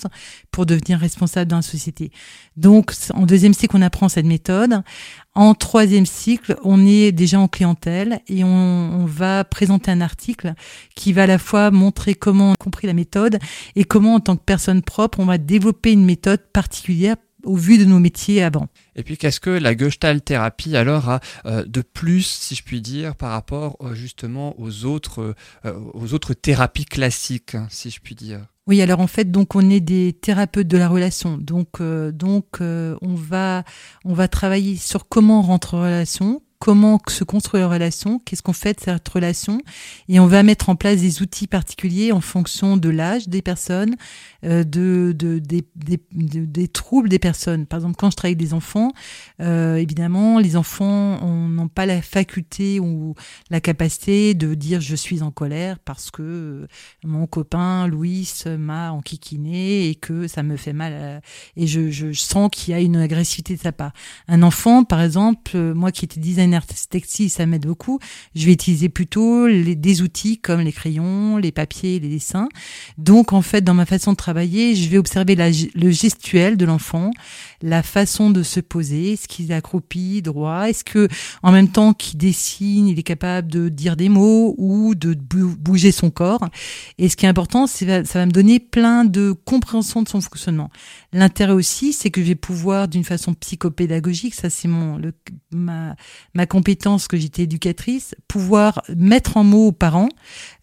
pour 0.52 0.66
devenir 0.66 1.00
responsable 1.00 1.50
dans 1.50 1.58
la 1.58 1.62
société. 1.62 2.12
Donc, 2.58 2.94
en 3.14 3.26
deuxième 3.26 3.54
cycle, 3.54 3.76
on 3.78 3.82
apprend 3.82 4.10
cette 4.10 4.26
méthode. 4.26 4.82
En 5.36 5.56
troisième 5.56 6.06
cycle, 6.06 6.56
on 6.64 6.86
est 6.86 7.12
déjà 7.12 7.40
en 7.40 7.48
clientèle 7.48 8.22
et 8.28 8.44
on, 8.44 9.06
va 9.06 9.44
présenter 9.44 9.92
un 9.92 10.02
article 10.02 10.54
qui 10.96 11.14
va 11.14 11.24
à 11.24 11.28
la 11.28 11.38
fois 11.38 11.72
montrer 11.72 12.16
comment 12.16 12.52
on 12.52 12.54
a 12.54 12.56
compris 12.56 12.88
la 12.88 12.94
méthode 12.94 13.40
et 13.76 13.84
comment, 13.84 14.16
en 14.16 14.20
tant 14.20 14.36
que 14.36 14.44
personne 14.44 14.82
propre, 14.82 15.20
on 15.20 15.26
va 15.26 15.38
développer 15.38 15.92
une 15.92 16.06
méthode 16.06 16.42
particulière 16.54 17.16
au 17.44 17.56
vu 17.56 17.78
de 17.78 17.86
nos 17.86 18.00
métiers 18.00 18.42
avant. 18.42 18.68
Et 18.96 19.04
puis 19.04 19.18
qu'est-ce 19.18 19.40
que 19.40 19.50
la 19.50 19.76
Gestalt 19.76 20.24
thérapie 20.24 20.76
alors 20.76 21.10
a 21.10 21.20
euh, 21.46 21.66
de 21.66 21.82
plus, 21.82 22.26
si 22.26 22.56
je 22.56 22.64
puis 22.64 22.82
dire, 22.82 23.16
par 23.16 23.32
rapport 23.32 23.78
euh, 23.82 23.94
justement 23.94 24.60
aux 24.60 24.86
autres, 24.86 25.36
euh, 25.66 25.74
aux 25.94 26.14
autres 26.14 26.34
thérapies 26.34 26.86
classiques, 26.86 27.56
hein, 27.56 27.68
si 27.70 27.90
je 27.90 28.00
puis 28.00 28.16
dire? 28.16 28.46
Oui, 28.65 28.82
alors 28.82 29.01
en 29.01 29.08
fait, 29.08 29.29
donc 29.29 29.55
on 29.55 29.70
est 29.70 29.82
des 29.82 30.13
thérapeutes 30.13 30.67
de 30.67 30.77
la 30.77 30.88
relation. 30.88 31.38
Donc, 31.38 31.82
euh, 31.82 32.12
donc 32.12 32.62
euh, 32.62 32.96
on 33.01 33.13
va 33.13 33.63
on 34.05 34.13
va 34.13 34.29
travailler 34.29 34.77
sur 34.77 35.10
comment 35.10 35.39
on 35.39 35.41
rentre 35.41 35.74
en 35.74 35.82
relation, 35.82 36.41
comment 36.63 36.98
se 37.10 37.25
construit 37.25 37.60
la 37.60 37.67
relation, 37.67 38.20
qu'est-ce 38.20 38.41
qu'on 38.41 38.53
fait 38.53 38.79
de 38.79 38.79
cette 38.79 39.10
relation, 39.10 39.60
et 40.08 40.22
on 40.22 40.27
va 40.27 40.43
mettre 40.43 40.70
en 40.70 40.77
place 40.77 41.01
des 41.01 41.22
outils 41.22 41.46
particuliers 41.46 42.13
en 42.13 42.22
fonction 42.22 42.77
de 42.77 42.88
l'âge 42.88 43.27
des 43.27 43.41
personnes, 43.41 43.98
euh, 44.46 44.63
de, 44.63 45.13
de, 45.13 45.41
des, 45.43 46.67
troubles 46.70 47.10
des 47.10 47.20
personnes. 47.20 47.65
Par 47.65 47.79
exemple, 47.79 47.98
quand 47.98 48.12
je 48.12 48.15
travaille 48.15 48.36
avec 48.36 48.48
des 48.48 48.53
enfants, 48.53 48.93
euh, 49.41 49.75
évidemment, 49.75 50.39
les 50.39 50.55
enfants 50.55 51.20
n'ont 51.50 51.67
pas 51.67 51.86
la 51.86 52.01
faculté 52.01 52.79
ou 52.79 53.13
la 53.50 53.60
capacité 53.60 54.34
de 54.34 54.53
dire 54.53 54.79
je 54.79 54.96
suis 54.96 55.22
en 55.22 55.32
colère 55.32 55.79
parce 55.79 56.12
que 56.12 56.22
euh, 56.22 56.67
mon 57.03 57.27
copain 57.27 57.88
Louis 57.88 58.32
m'a 58.58 58.93
enquiquiné 58.93 59.89
et 59.89 59.96
que 59.96 60.29
ça 60.29 60.43
me 60.43 60.55
fait 60.55 60.72
mal 60.72 61.22
et 61.58 61.67
je, 61.67 61.91
je 61.91 62.13
sens 62.13 62.50
qu'il 62.50 62.74
y 62.74 62.77
a 62.77 62.79
une 62.79 62.96
agressivité 62.96 63.58
de 63.58 63.62
sa 63.62 63.74
part. 63.74 63.91
Un 64.29 64.43
enfant, 64.43 64.86
par 64.86 65.01
exemple, 65.01 65.58
moi 65.74 65.91
qui 65.91 66.05
étais 66.05 66.22
designer 66.22 66.53
textile, 66.90 67.30
ça 67.30 67.46
m'aide 67.46 67.66
beaucoup. 67.66 68.00
Je 68.36 68.46
vais 68.46 68.54
utiliser 68.54 68.90
plutôt 68.90 69.48
les, 69.48 69.76
des 69.76 70.02
outils 70.02 70.38
comme 70.38 70.62
les 70.62 70.72
crayons, 70.72 71.38
les 71.38 71.52
papiers, 71.52 72.00
les 72.00 72.10
dessins. 72.10 72.50
Donc 72.98 73.34
en 73.34 73.42
fait, 73.42 73.62
dans 73.62 73.74
ma 73.74 73.86
façon 73.86 74.12
de 74.12 74.18
travailler, 74.18 74.76
je 74.76 74.90
vais 74.90 74.98
observer 74.98 75.36
le 75.36 75.92
gestuel 75.92 76.58
de 76.58 76.66
l'enfant, 76.66 77.12
la 77.62 77.84
façon 77.84 78.30
de 78.30 78.44
se 78.44 78.60
poser, 78.60 79.14
est-ce 79.14 79.28
qu'il 79.28 79.52
est 79.52 79.56
accroupi, 79.56 80.22
droit, 80.22 80.70
est-ce 80.70 80.84
que 80.84 81.08
en 81.42 81.52
même 81.52 81.70
temps 81.70 81.94
qu'il 81.94 82.18
dessine, 82.18 82.88
il 82.88 83.00
est 83.00 83.04
capable 83.04 83.48
de 83.48 83.70
dire 83.70 83.96
des 83.96 84.10
mots 84.10 84.56
ou 84.58 84.96
de 84.96 85.14
bouger 85.14 85.92
son 85.92 86.10
corps. 86.10 86.48
Et 86.98 87.10
ce 87.10 87.16
qui 87.16 87.26
est 87.26 87.30
important, 87.30 87.68
c'est 87.68 88.06
ça 88.06 88.20
va 88.20 88.26
me 88.26 88.32
donner 88.32 88.60
plein 88.60 89.06
de 89.06 89.34
compréhension 89.46 90.02
de 90.02 90.10
son 90.10 90.22
fonctionnement. 90.22 90.70
L'intérêt 91.12 91.54
aussi, 91.54 91.94
c'est 91.94 92.12
que 92.12 92.22
je 92.22 92.28
vais 92.28 92.36
pouvoir, 92.36 92.88
d'une 92.88 93.04
façon 93.04 93.34
psychopédagogique, 93.34 94.34
ça 94.34 94.50
c'est 94.50 94.68
mon 94.68 94.98
le, 94.98 95.14
ma 95.52 95.96
compétence 96.46 97.08
que 97.08 97.18
j'étais 97.18 97.44
éducatrice, 97.44 98.16
pouvoir 98.28 98.82
mettre 98.96 99.38
en 99.38 99.44
mots 99.44 99.68
aux 99.68 99.72
parents 99.72 100.10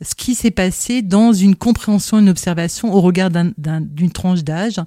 ce 0.03 0.15
qui 0.15 0.35
s'est 0.35 0.51
passé 0.51 1.03
dans 1.03 1.33
une 1.33 1.57
compréhension, 1.57 2.19
une 2.19 2.29
observation 2.29 2.93
au 2.95 3.01
regard 3.01 3.31
d'une 3.31 4.11
tranche 4.11 4.45
d'âge 4.45 4.81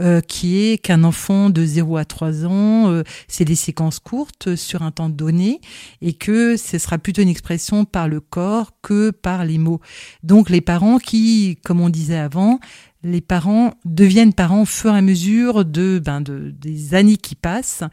euh, 0.00 0.20
qui 0.20 0.58
est 0.58 0.78
qu'un 0.78 1.04
enfant 1.04 1.50
de 1.50 1.64
0 1.64 1.96
à 1.96 2.04
3 2.04 2.46
ans, 2.46 2.90
euh, 2.90 3.02
c'est 3.28 3.44
des 3.44 3.54
séquences 3.54 3.98
courtes 3.98 4.56
sur 4.56 4.82
un 4.82 4.90
temps 4.90 5.10
donné 5.10 5.60
et 6.00 6.14
que 6.14 6.56
ce 6.56 6.78
sera 6.78 6.98
plutôt 6.98 7.22
une 7.22 7.28
expression 7.28 7.84
par 7.84 8.08
le 8.08 8.20
corps 8.20 8.72
que 8.82 9.10
par 9.10 9.44
les 9.44 9.58
mots. 9.58 9.80
Donc 10.22 10.50
les 10.50 10.60
parents 10.60 10.98
qui, 10.98 11.58
comme 11.64 11.80
on 11.80 11.90
disait 11.90 12.18
avant, 12.18 12.58
les 13.04 13.20
parents 13.20 13.74
deviennent 13.84 14.32
parents 14.32 14.62
au 14.62 14.66
fur 14.66 14.94
et 14.94 14.98
à 14.98 15.02
mesure 15.02 15.64
de, 15.64 16.00
ben 16.04 16.20
de 16.20 16.52
des 16.58 16.94
années 16.94 17.18
qui 17.18 17.34
passent 17.34 17.84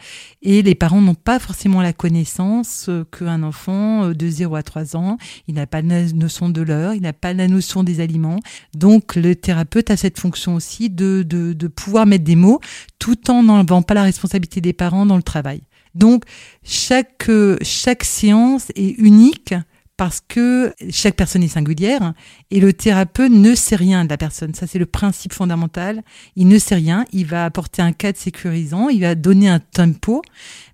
et 0.41 0.61
les 0.61 0.73
parents 0.73 1.01
n'ont 1.01 1.15
pas 1.15 1.37
forcément 1.37 1.81
la 1.81 1.93
connaissance 1.93 2.89
qu'un 3.11 3.43
enfant 3.43 4.11
de 4.11 4.27
0 4.29 4.55
à 4.55 4.63
3 4.63 4.95
ans, 4.95 5.17
il 5.47 5.55
n'a 5.55 5.67
pas 5.67 5.81
la 5.81 6.05
notion 6.13 6.49
de 6.49 6.61
l'heure, 6.61 6.93
il 6.93 7.01
n'a 7.01 7.13
pas 7.13 7.33
la 7.33 7.47
notion 7.47 7.83
des 7.83 7.99
aliments. 7.99 8.39
Donc 8.73 9.15
le 9.15 9.35
thérapeute 9.35 9.91
a 9.91 9.97
cette 9.97 10.17
fonction 10.17 10.55
aussi 10.55 10.89
de, 10.89 11.23
de, 11.27 11.53
de 11.53 11.67
pouvoir 11.67 12.05
mettre 12.05 12.23
des 12.23 12.37
mots 12.37 12.61
tout 12.97 13.29
en 13.29 13.43
n'enlevant 13.43 13.81
pas 13.81 13.93
la 13.93 14.03
responsabilité 14.03 14.61
des 14.61 14.73
parents 14.73 15.05
dans 15.05 15.17
le 15.17 15.23
travail. 15.23 15.61
Donc 15.93 16.23
chaque, 16.63 17.29
chaque 17.61 18.05
séance 18.05 18.71
est 18.75 18.97
unique 18.97 19.53
parce 20.01 20.19
que 20.27 20.73
chaque 20.89 21.15
personne 21.15 21.43
est 21.43 21.47
singulière 21.47 22.13
et 22.49 22.59
le 22.59 22.73
thérapeute 22.73 23.31
ne 23.31 23.53
sait 23.53 23.75
rien 23.75 24.03
de 24.03 24.09
la 24.09 24.17
personne. 24.17 24.55
Ça, 24.55 24.65
c'est 24.65 24.79
le 24.79 24.87
principe 24.87 25.31
fondamental. 25.31 26.01
Il 26.35 26.47
ne 26.47 26.57
sait 26.57 26.73
rien. 26.73 27.05
Il 27.13 27.27
va 27.27 27.45
apporter 27.45 27.83
un 27.83 27.91
cadre 27.91 28.17
sécurisant. 28.17 28.89
Il 28.89 29.01
va 29.01 29.13
donner 29.13 29.47
un 29.47 29.59
tempo, 29.59 30.23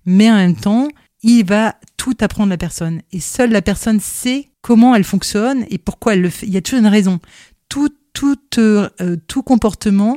mais 0.06 0.30
en 0.30 0.36
même 0.36 0.56
temps, 0.56 0.88
il 1.22 1.44
va 1.44 1.76
tout 1.98 2.16
apprendre 2.22 2.52
à 2.52 2.54
la 2.54 2.56
personne. 2.56 3.02
Et 3.12 3.20
seule 3.20 3.50
la 3.50 3.60
personne 3.60 4.00
sait 4.00 4.48
comment 4.62 4.94
elle 4.94 5.04
fonctionne 5.04 5.66
et 5.68 5.76
pourquoi 5.76 6.14
elle 6.14 6.22
le 6.22 6.30
fait. 6.30 6.46
Il 6.46 6.54
y 6.54 6.56
a 6.56 6.62
toujours 6.62 6.80
une 6.80 6.86
raison. 6.86 7.20
Tout, 7.68 7.90
tout, 8.14 8.38
euh, 8.56 8.88
tout 9.26 9.42
comportement 9.42 10.16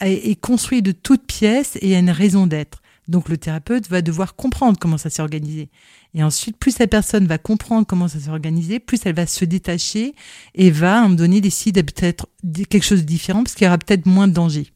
est, 0.00 0.30
est 0.30 0.40
construit 0.40 0.82
de 0.82 0.90
toutes 0.90 1.24
pièces 1.24 1.78
et 1.82 1.94
a 1.94 2.00
une 2.00 2.10
raison 2.10 2.48
d'être. 2.48 2.82
Donc 3.06 3.28
le 3.28 3.36
thérapeute 3.36 3.88
va 3.88 4.02
devoir 4.02 4.34
comprendre 4.34 4.78
comment 4.80 4.98
ça 4.98 5.10
s'est 5.10 5.22
organisé. 5.22 5.68
Et 6.14 6.22
ensuite, 6.22 6.56
plus 6.56 6.78
la 6.78 6.86
personne 6.86 7.26
va 7.26 7.38
comprendre 7.38 7.86
comment 7.86 8.06
ça 8.08 8.20
s'est 8.20 8.30
organisé, 8.30 8.78
plus 8.78 9.00
elle 9.04 9.14
va 9.14 9.26
se 9.26 9.44
détacher 9.44 10.14
et 10.54 10.70
va, 10.70 10.96
à 10.96 10.98
un 10.98 11.02
moment 11.02 11.14
donné, 11.14 11.40
décider 11.40 11.82
peut-être 11.82 12.28
quelque 12.70 12.84
chose 12.84 13.00
de 13.00 13.06
différent 13.06 13.42
parce 13.42 13.54
qu'il 13.54 13.64
y 13.64 13.68
aura 13.68 13.78
peut-être 13.78 14.06
moins 14.06 14.28
de 14.28 14.32
danger. 14.32 14.68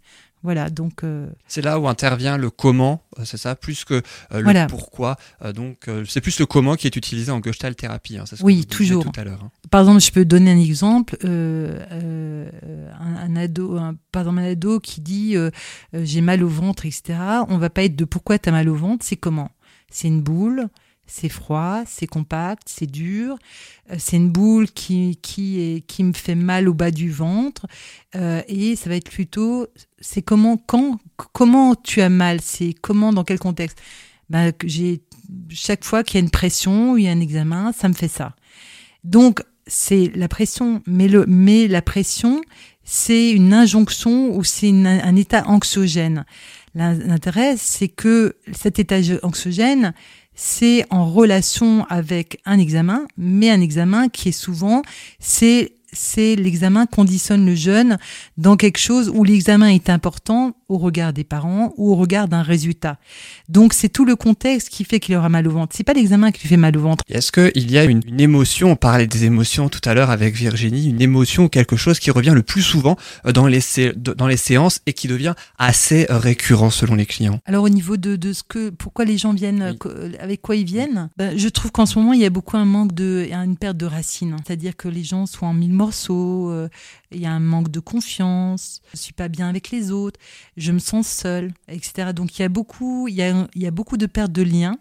Voilà, 0.45 0.71
donc. 0.71 1.02
Euh, 1.02 1.26
c'est 1.49 1.62
là 1.62 1.80
où 1.80 1.88
intervient 1.88 2.37
le 2.37 2.50
comment, 2.50 3.02
euh, 3.18 3.25
c'est 3.25 3.37
ça, 3.37 3.57
plus 3.57 3.85
que 3.85 4.02
euh, 4.33 4.40
le 4.40 4.66
pourquoi. 4.68 5.16
donc, 5.54 5.90
c'est 6.07 6.21
plus 6.21 6.38
le 6.38 6.47
comment 6.47 6.76
qui 6.76 6.87
est 6.87 6.95
utilisé 6.97 7.33
en 7.33 7.42
Gestalt 7.42 7.76
thérapie. 7.76 8.18
Hein, 8.18 8.25
oui, 8.42 8.64
toujours. 8.66 9.04
Tout 9.04 9.21
à 9.21 9.25
l'heure. 9.25 9.42
Hein. 9.42 9.50
Par 9.71 9.80
exemple, 9.80 10.00
je 10.00 10.12
peux 10.12 10.25
donner 10.25 10.52
un 10.52 10.59
exemple. 10.59 11.16
Un, 11.25 12.47
ado, 13.37 13.78
par 14.12 14.23
exemple, 14.23 14.40
un 14.40 14.52
ado 14.52 14.80
qui 14.80 15.00
dit 15.00 15.35
j'ai 15.92 16.21
mal 16.21 16.45
au 16.45 16.49
ventre, 16.49 16.87
etc. 16.87 17.18
On 17.49 17.59
va 17.59 17.71
pas 17.71 17.83
être 17.83 17.97
de 17.97 18.04
pourquoi 18.04 18.38
tu 18.38 18.49
as 18.49 18.52
mal 18.52 18.68
au 18.68 18.76
ventre, 18.76 19.04
c'est 19.04 19.16
comment? 19.16 19.50
C'est 19.90 20.09
une 20.09 20.21
boule, 20.21 20.68
c'est 21.09 21.31
froid, 21.31 21.83
c'est 21.87 22.07
compact, 22.07 22.65
c'est 22.67 22.87
dur. 22.87 23.38
Euh, 23.91 23.97
c'est 23.99 24.19
une 24.19 24.31
boule 24.31 24.71
qui, 24.71 25.19
qui, 25.23 25.61
est, 25.61 25.81
qui 25.87 26.05
me 26.05 26.12
fait 26.12 26.35
mal 26.35 26.69
au 26.69 26.75
bas 26.75 26.91
du 26.91 27.11
ventre. 27.11 27.67
Euh, 28.15 28.43
et 28.47 28.77
ça 28.77 28.91
va 28.91 28.97
être 28.97 29.11
plutôt, 29.11 29.67
c'est 29.99 30.23
comment, 30.23 30.57
quand, 30.59 31.00
comment 31.33 31.75
tu 31.75 32.03
as 32.03 32.11
mal, 32.11 32.41
c'est 32.41 32.75
comment, 32.75 33.12
dans 33.12 33.25
quel 33.25 33.38
contexte? 33.38 33.79
Ben, 34.29 34.53
j'ai, 34.65 35.00
chaque 35.49 35.85
fois 35.85 36.05
qu'il 36.05 36.19
y 36.19 36.23
a 36.23 36.25
une 36.25 36.31
pression, 36.31 36.97
il 36.97 37.05
y 37.05 37.09
a 37.09 37.11
un 37.11 37.21
examen, 37.21 37.73
ça 37.73 37.88
me 37.88 37.95
fait 37.95 38.09
ça. 38.09 38.37
Donc, 39.03 39.43
c'est 39.67 40.12
la 40.15 40.29
pression, 40.29 40.83
mais, 40.87 41.09
le, 41.09 41.25
mais 41.27 41.69
la 41.69 41.83
pression, 41.83 42.43
c'est 42.85 43.31
une 43.31 43.53
injonction 43.53 44.35
ou 44.37 44.45
c'est 44.45 44.71
un 44.71 45.17
état 45.17 45.47
anxiogène. 45.47 46.25
L'intérêt, 46.75 47.57
c'est 47.57 47.88
que 47.88 48.37
cet 48.53 48.79
état 48.79 48.99
anxiogène, 49.23 49.95
c'est 50.40 50.87
en 50.90 51.04
relation 51.04 51.85
avec 51.88 52.40
un 52.45 52.61
examen, 52.61 53.09
mais 53.16 53.50
un 53.50 53.61
examen 53.61 54.09
qui 54.09 54.28
est 54.28 54.33
souvent, 54.33 54.83
c'est 55.18 55.73
c'est 55.99 56.37
l'examen 56.37 56.87
conditionne 56.87 57.45
le 57.45 57.55
jeune 57.55 57.99
dans 58.37 58.57
quelque 58.57 58.78
chose 58.78 59.11
où 59.12 59.25
l'examen 59.25 59.69
est 59.69 59.90
important 59.90 60.55
au 60.69 60.78
regard 60.78 61.12
des 61.12 61.25
parents 61.25 61.73
ou 61.76 61.93
au 61.93 61.97
regard 61.97 62.28
d'un 62.28 62.43
résultat. 62.43 62.99
Donc 63.49 63.73
c'est 63.73 63.88
tout 63.88 64.05
le 64.05 64.17
contexte 64.17 64.69
qui 64.69 64.85
fait 64.85 65.00
qu'il 65.00 65.17
aura 65.17 65.28
mal 65.28 65.49
au 65.49 65.50
ventre. 65.50 65.75
C'est 65.76 65.85
pas 65.85 65.95
l'examen 65.95 66.31
qui 66.31 66.43
lui 66.43 66.49
fait 66.49 66.57
mal 66.57 66.76
au 66.76 66.81
ventre. 66.81 67.02
Est-ce 67.09 67.33
qu'il 67.33 67.71
y 67.71 67.78
a 67.78 67.85
une, 67.85 68.02
émotion, 68.21 68.73
on 68.73 68.76
parlait 68.76 69.07
des 69.07 69.25
émotions 69.25 69.69
tout 69.69 69.81
à 69.85 69.95
l'heure 69.95 70.11
avec 70.11 70.35
Virginie, 70.35 70.88
une 70.88 71.00
émotion 71.00 71.45
ou 71.45 71.49
quelque 71.49 71.76
chose 71.76 71.99
qui 71.99 72.11
revient 72.11 72.33
le 72.35 72.43
plus 72.43 72.62
souvent 72.62 72.97
euh, 73.26 73.33
dans 73.33 73.47
les, 73.47 73.61
dans 73.97 74.26
les 74.26 74.37
séances 74.37 74.81
et 74.87 74.93
qui 74.93 75.09
devient 75.09 75.35
assez 75.59 76.07
euh, 76.11 76.19
récurrent 76.19 76.71
selon 76.71 76.95
les 76.95 77.07
clients? 77.07 77.40
Alors 77.47 77.64
au 77.64 77.71
niveau 77.71 77.97
de, 77.97 78.17
de 78.17 78.33
ce 78.33 78.43
que, 78.43 78.71
pourquoi 78.71 79.05
les 79.05 79.19
gens 79.19 79.33
viennent, 79.33 79.75
euh, 79.87 80.12
avec 80.21 80.43
quoi 80.43 80.57
ils 80.57 80.67
viennent, 80.67 81.09
ben, 81.17 81.37
je 81.37 81.49
trouve 81.49 81.73
qu'en 81.73 81.87
ce 81.87 81.99
moment 81.99 82.12
il 82.12 82.21
y 82.21 82.26
a 82.26 82.31
beaucoup 82.31 82.57
un 82.57 82.64
manque 82.64 82.95
de, 82.95 83.28
une 83.33 83.57
perte 83.57 83.76
de 83.76 83.87
racines. 83.87 84.37
C'est-à-dire 84.47 84.76
que 84.76 84.88
les 84.88 85.05
gens 85.05 85.26
sont 85.26 85.47
en 85.47 85.55
mille 85.55 85.73
morceaux, 85.88 86.68
il 87.11 87.21
y 87.21 87.25
a 87.25 87.33
un 87.33 87.40
manque 87.40 87.71
de 87.71 87.80
confiance, 87.80 88.83
je 88.92 88.99
suis 88.99 89.14
pas 89.14 89.28
bien 89.28 89.49
avec 89.49 89.71
les 89.71 89.90
autres, 89.90 90.21
je 90.59 90.71
me 90.71 90.78
sens 90.78 91.09
seule, 91.09 91.52
etc. 91.68 92.12
Donc 92.14 92.38
il 92.38 92.42
y 92.42 92.45
a 92.45 92.50
beaucoup, 92.50 93.09
il 93.09 93.14
y 93.14 93.66
a, 93.66 93.71
beaucoup 93.71 93.97
de 93.97 94.07
perte 94.07 94.33
de 94.33 94.42
liens. 94.42 94.78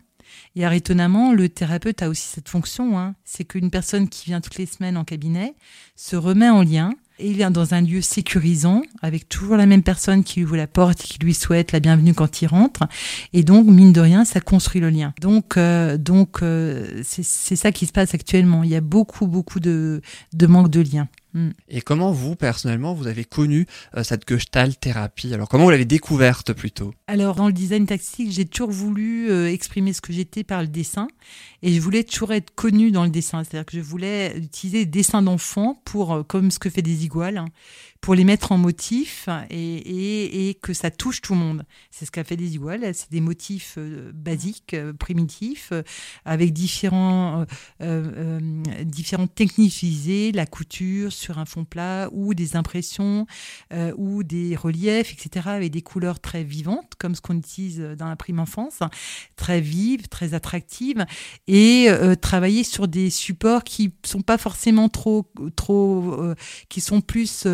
Et 0.56 0.64
étonnamment, 0.64 1.32
le 1.32 1.48
thérapeute 1.48 2.02
a 2.02 2.10
aussi 2.10 2.28
cette 2.28 2.50
fonction, 2.50 3.00
hein. 3.00 3.16
c'est 3.24 3.46
qu'une 3.46 3.72
personne 3.72 4.10
qui 4.10 4.26
vient 4.26 4.42
toutes 4.42 4.58
les 4.58 4.66
semaines 4.66 4.98
en 4.98 5.06
cabinet 5.06 5.56
se 5.96 6.18
remet 6.18 6.50
en 6.50 6.62
lien 6.62 6.92
il 7.20 7.34
vient 7.34 7.52
dans 7.52 7.74
un 7.74 7.82
lieu 7.82 8.02
sécurisant 8.02 8.82
avec 9.02 9.28
toujours 9.30 9.58
la 9.58 9.66
même 9.66 9.84
personne 9.84 10.24
qui 10.24 10.44
ouvre 10.44 10.58
la 10.58 10.68
porte 10.68 11.00
qui 11.00 11.20
lui 11.20 11.34
souhaite 11.34 11.72
la 11.72 11.80
bienvenue 11.80 12.14
quand 12.14 12.42
il 12.42 12.48
rentre. 12.48 12.82
Et 13.34 13.44
donc, 13.44 13.68
mine 13.68 13.94
de 13.94 14.02
rien, 14.02 14.26
ça 14.26 14.40
construit 14.40 14.82
le 14.82 14.90
lien. 14.90 15.14
Donc, 15.22 15.58
euh, 15.58 15.98
donc 15.98 16.44
euh, 16.44 17.02
c'est 17.04 17.56
ça 17.56 17.72
qui 17.72 17.86
se 17.86 17.92
passe 17.92 18.14
actuellement. 18.14 18.64
Il 18.64 18.70
y 18.70 18.76
a 18.76 18.82
beaucoup, 18.82 19.28
beaucoup 19.28 19.60
de, 19.60 20.02
de 20.34 20.48
manque 20.48 20.70
de 20.70 20.82
lien. 20.82 21.08
Mm. 21.34 21.50
Et 21.70 21.82
comment 21.82 22.12
vous, 22.12 22.36
personnellement, 22.36 22.94
vous 22.94 23.08
avez 23.08 23.26
connu 23.26 23.66
euh, 23.96 24.04
cette 24.04 24.28
Gestalt 24.28 24.80
thérapie? 24.80 25.34
Alors, 25.34 25.50
comment 25.50 25.66
vous 25.66 25.70
l'avez 25.70 25.86
découverte 25.86 26.54
plutôt? 26.54 26.94
Alors, 27.08 27.36
dans 27.36 27.48
le 27.48 27.54
design 27.54 27.86
tactique, 27.86 28.32
j'ai 28.32 28.46
toujours 28.46 28.72
voulu 28.72 29.30
euh, 29.30 29.52
exprimer 29.52 29.94
ce 29.94 30.02
que 30.02 30.14
j'étais 30.14 30.44
par 30.44 30.62
le 30.62 30.68
dessin. 30.68 31.08
Et 31.62 31.74
je 31.74 31.82
voulais 31.82 32.04
toujours 32.04 32.34
être 32.34 32.54
connue 32.56 32.92
dans 32.92 33.04
le 33.04 33.10
dessin. 33.10 33.44
C'est-à-dire 33.44 33.66
que 33.66 33.78
je 33.78 33.82
voulais 33.82 34.38
utiliser 34.38 34.86
des 34.86 34.92
dessins 34.92 35.22
d'enfants 35.22 35.82
pour, 35.86 36.14
euh, 36.14 36.24
comme 36.24 36.52
ce 36.52 36.60
que 36.60 36.70
fait 36.70 36.82
des 36.82 37.06
iguales, 37.06 37.38
hein, 37.38 37.50
pour 38.02 38.16
les 38.16 38.24
mettre 38.24 38.52
en 38.52 38.58
motifs 38.58 39.30
et, 39.50 40.50
et, 40.50 40.54
que 40.56 40.74
ça 40.74 40.92
touche 40.92 41.22
tout 41.22 41.34
le 41.34 41.40
monde. 41.40 41.66
C'est 41.92 42.06
ce 42.06 42.12
qu'a 42.12 42.24
fait 42.24 42.38
des 42.38 42.56
iguales. 42.56 42.94
C'est 42.94 43.12
des 43.12 43.22
motifs 43.22 43.76
euh, 43.78 44.12
basiques, 44.14 44.74
euh, 44.74 44.94
primitifs, 44.94 45.70
euh, 45.72 45.84
avec 46.26 46.54
différents, 46.54 47.46
différentes 48.84 49.34
techniques 49.34 49.76
utilisées, 49.76 50.32
la 50.32 50.46
couture 50.46 51.12
sur 51.12 51.38
un 51.40 51.46
fond 51.46 51.66
plat 51.66 52.10
ou 52.12 52.34
des 52.34 52.56
impressions 52.56 53.26
ou 53.98 54.24
des 54.24 54.56
reliefs, 54.56 55.14
etc., 55.14 55.48
avec 55.50 55.72
des 55.72 55.82
couleurs 55.82 56.20
très 56.20 56.44
vivantes, 56.44 56.94
comme 56.98 57.16
ce 57.16 57.22
qu'on 57.22 57.38
utilise 57.38 57.80
dans 57.80 58.08
la 58.08 58.16
prime 58.16 58.40
enfance, 58.40 58.80
très 59.36 59.62
vives, 59.62 60.08
très 60.08 60.34
attractives, 60.34 61.06
et 61.48 61.90
travailler 62.22 62.64
sur 62.64 62.88
des 62.88 63.10
supports 63.10 63.64
qui 63.64 63.94
sont 64.04 64.22
pas 64.22 64.38
forcément 64.38 64.90
trop, 64.90 65.30
trop, 65.56 66.34
qui 66.70 66.82
sont 66.82 67.02
plus 67.02 67.48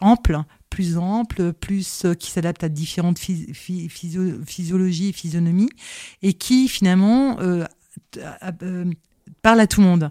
amples 0.00 0.44
plus 0.70 0.96
ample, 0.96 1.52
plus 1.52 2.04
euh, 2.04 2.14
qui 2.14 2.30
s'adapte 2.30 2.64
à 2.64 2.68
différentes 2.68 3.18
physiologies 3.18 5.08
et 5.08 5.12
physionomies, 5.12 5.70
et 6.22 6.32
qui 6.32 6.68
finalement 6.68 7.38
euh, 7.40 7.66
euh, 8.62 8.84
parle 9.42 9.60
à 9.60 9.66
tout 9.66 9.80
le 9.80 9.86
monde. 9.86 10.10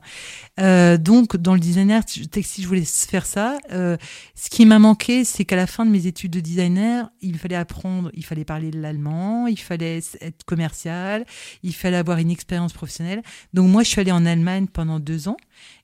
donc, 1.03 1.37
dans 1.37 1.53
le 1.53 1.59
designer 1.59 2.03
textile, 2.05 2.63
je 2.63 2.67
voulais 2.67 2.85
faire 2.85 3.25
ça. 3.25 3.57
ce 3.69 4.49
qui 4.49 4.65
m'a 4.65 4.79
manqué, 4.79 5.23
c'est 5.23 5.45
qu'à 5.45 5.55
la 5.55 5.67
fin 5.67 5.85
de 5.85 5.91
mes 5.91 6.07
études 6.07 6.31
de 6.31 6.39
designer, 6.39 7.09
il 7.21 7.37
fallait 7.37 7.55
apprendre, 7.55 8.09
il 8.13 8.25
fallait 8.25 8.45
parler 8.45 8.71
l'allemand, 8.71 9.45
il 9.47 9.59
fallait 9.59 10.01
être 10.21 10.43
commercial, 10.45 11.25
il 11.63 11.75
fallait 11.75 11.97
avoir 11.97 12.17
une 12.17 12.31
expérience 12.31 12.73
professionnelle. 12.73 13.21
Donc, 13.53 13.69
moi, 13.69 13.83
je 13.83 13.89
suis 13.89 14.01
allée 14.01 14.11
en 14.11 14.25
Allemagne 14.25 14.67
pendant 14.67 14.99
deux 14.99 15.27
ans. 15.27 15.37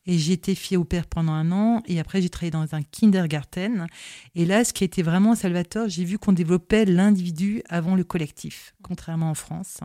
Et 0.08 0.18
j'ai 0.20 0.34
été 0.34 0.54
fille 0.54 0.78
au 0.78 0.84
père 0.84 1.08
pendant 1.08 1.32
un 1.32 1.52
an. 1.52 1.82
Et 1.88 2.00
après, 2.00 2.22
j'ai 2.22 2.30
travaillé 2.30 2.52
dans 2.52 2.76
un 2.76 2.84
kindergarten. 2.84 3.88
Et 4.36 4.46
là, 4.46 4.64
ce 4.64 4.74
qui 4.74 4.84
a 4.84 4.86
été 4.86 5.02
vraiment 5.02 5.36
salvateur, 5.36 5.90
j'ai 5.90 6.04
vu 6.04 6.20
qu'on 6.20 6.34
développait 6.34 6.86
l'individu 6.86 7.64
avant 7.70 7.96
le 7.96 8.04
collectif, 8.04 8.76
contrairement 8.84 9.32
en 9.32 9.36
France, 9.36 9.80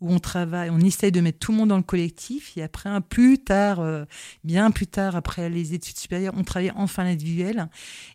où 0.00 0.12
on 0.12 0.18
travaille, 0.18 0.68
on 0.68 0.80
essaye 0.80 1.12
de 1.12 1.20
mettre 1.20 1.38
tout 1.38 1.52
le 1.52 1.58
monde 1.58 1.70
dans 1.70 1.78
le 1.78 1.82
collectif. 1.82 2.52
Et 2.56 2.62
après, 2.62 2.90
plus 3.08 3.38
tard, 3.38 3.80
euh, 3.80 4.04
bien 4.42 4.70
plus 4.70 4.86
tard, 4.86 5.16
après 5.16 5.48
les 5.48 5.72
études 5.72 5.96
supérieures, 5.98 6.34
on 6.36 6.44
travaillait 6.44 6.72
enfin 6.76 7.04
l'individuel. 7.04 7.68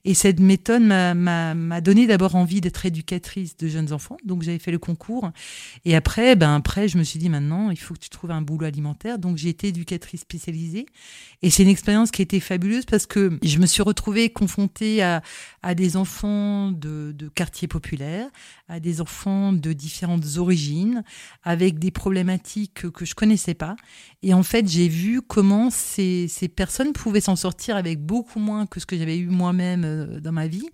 Et 0.05 0.13
cette 0.13 0.39
méthode 0.39 0.83
m'a 0.83 1.81
donné 1.81 2.05
d'abord 2.05 2.35
envie 2.35 2.61
d'être 2.61 2.85
éducatrice 2.85 3.57
de 3.57 3.67
jeunes 3.67 3.91
enfants. 3.91 4.17
Donc, 4.23 4.43
j'avais 4.43 4.59
fait 4.59 4.71
le 4.71 4.79
concours. 4.79 5.31
Et 5.83 5.95
après, 5.95 6.35
ben, 6.35 6.55
après, 6.55 6.87
je 6.87 6.97
me 6.97 7.03
suis 7.03 7.17
dit, 7.17 7.29
maintenant, 7.29 7.71
il 7.71 7.79
faut 7.79 7.95
que 7.95 7.99
tu 7.99 8.09
trouves 8.09 8.31
un 8.31 8.41
boulot 8.41 8.65
alimentaire. 8.65 9.17
Donc, 9.17 9.37
j'ai 9.37 9.49
été 9.49 9.69
éducatrice 9.69 10.21
spécialisée. 10.21 10.85
Et 11.41 11.49
c'est 11.49 11.63
une 11.63 11.69
expérience 11.69 12.11
qui 12.11 12.21
a 12.21 12.23
été 12.23 12.39
fabuleuse 12.41 12.85
parce 12.85 13.05
que 13.05 13.39
je 13.43 13.59
me 13.59 13.65
suis 13.65 13.81
retrouvée 13.81 14.29
confrontée 14.29 15.01
à, 15.01 15.21
des 15.73 15.95
enfants 15.95 16.71
de, 16.71 17.13
quartiers 17.33 17.67
populaires, 17.67 18.27
à 18.67 18.79
des 18.81 18.99
enfants 18.99 19.53
de 19.53 19.71
différentes 19.71 20.37
origines, 20.37 21.03
avec 21.43 21.79
des 21.79 21.91
problématiques 21.91 22.91
que 22.91 23.05
je 23.05 23.15
connaissais 23.15 23.53
pas. 23.53 23.77
Et 24.21 24.33
en 24.33 24.43
fait, 24.43 24.67
j'ai 24.67 24.89
vu 24.89 25.21
comment 25.21 25.69
ces, 25.69 26.27
personnes 26.53 26.91
pouvaient 26.91 27.21
s'en 27.21 27.37
sortir 27.37 27.77
avec 27.77 28.05
beaucoup 28.05 28.39
moins 28.39 28.65
que 28.65 28.81
ce 28.81 28.85
que 28.85 28.97
j'avais 28.97 29.17
eu 29.17 29.27
moi-même 29.27 29.83
euh, 29.85 30.19
dans 30.19 30.33
ma 30.33 30.47
vie, 30.47 30.67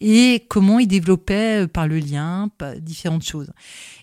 et 0.00 0.44
comment 0.48 0.78
ils 0.78 0.86
développaient 0.86 1.64
euh, 1.64 1.66
par 1.66 1.88
le 1.88 1.98
lien 1.98 2.50
différentes 2.80 3.24
choses. 3.24 3.50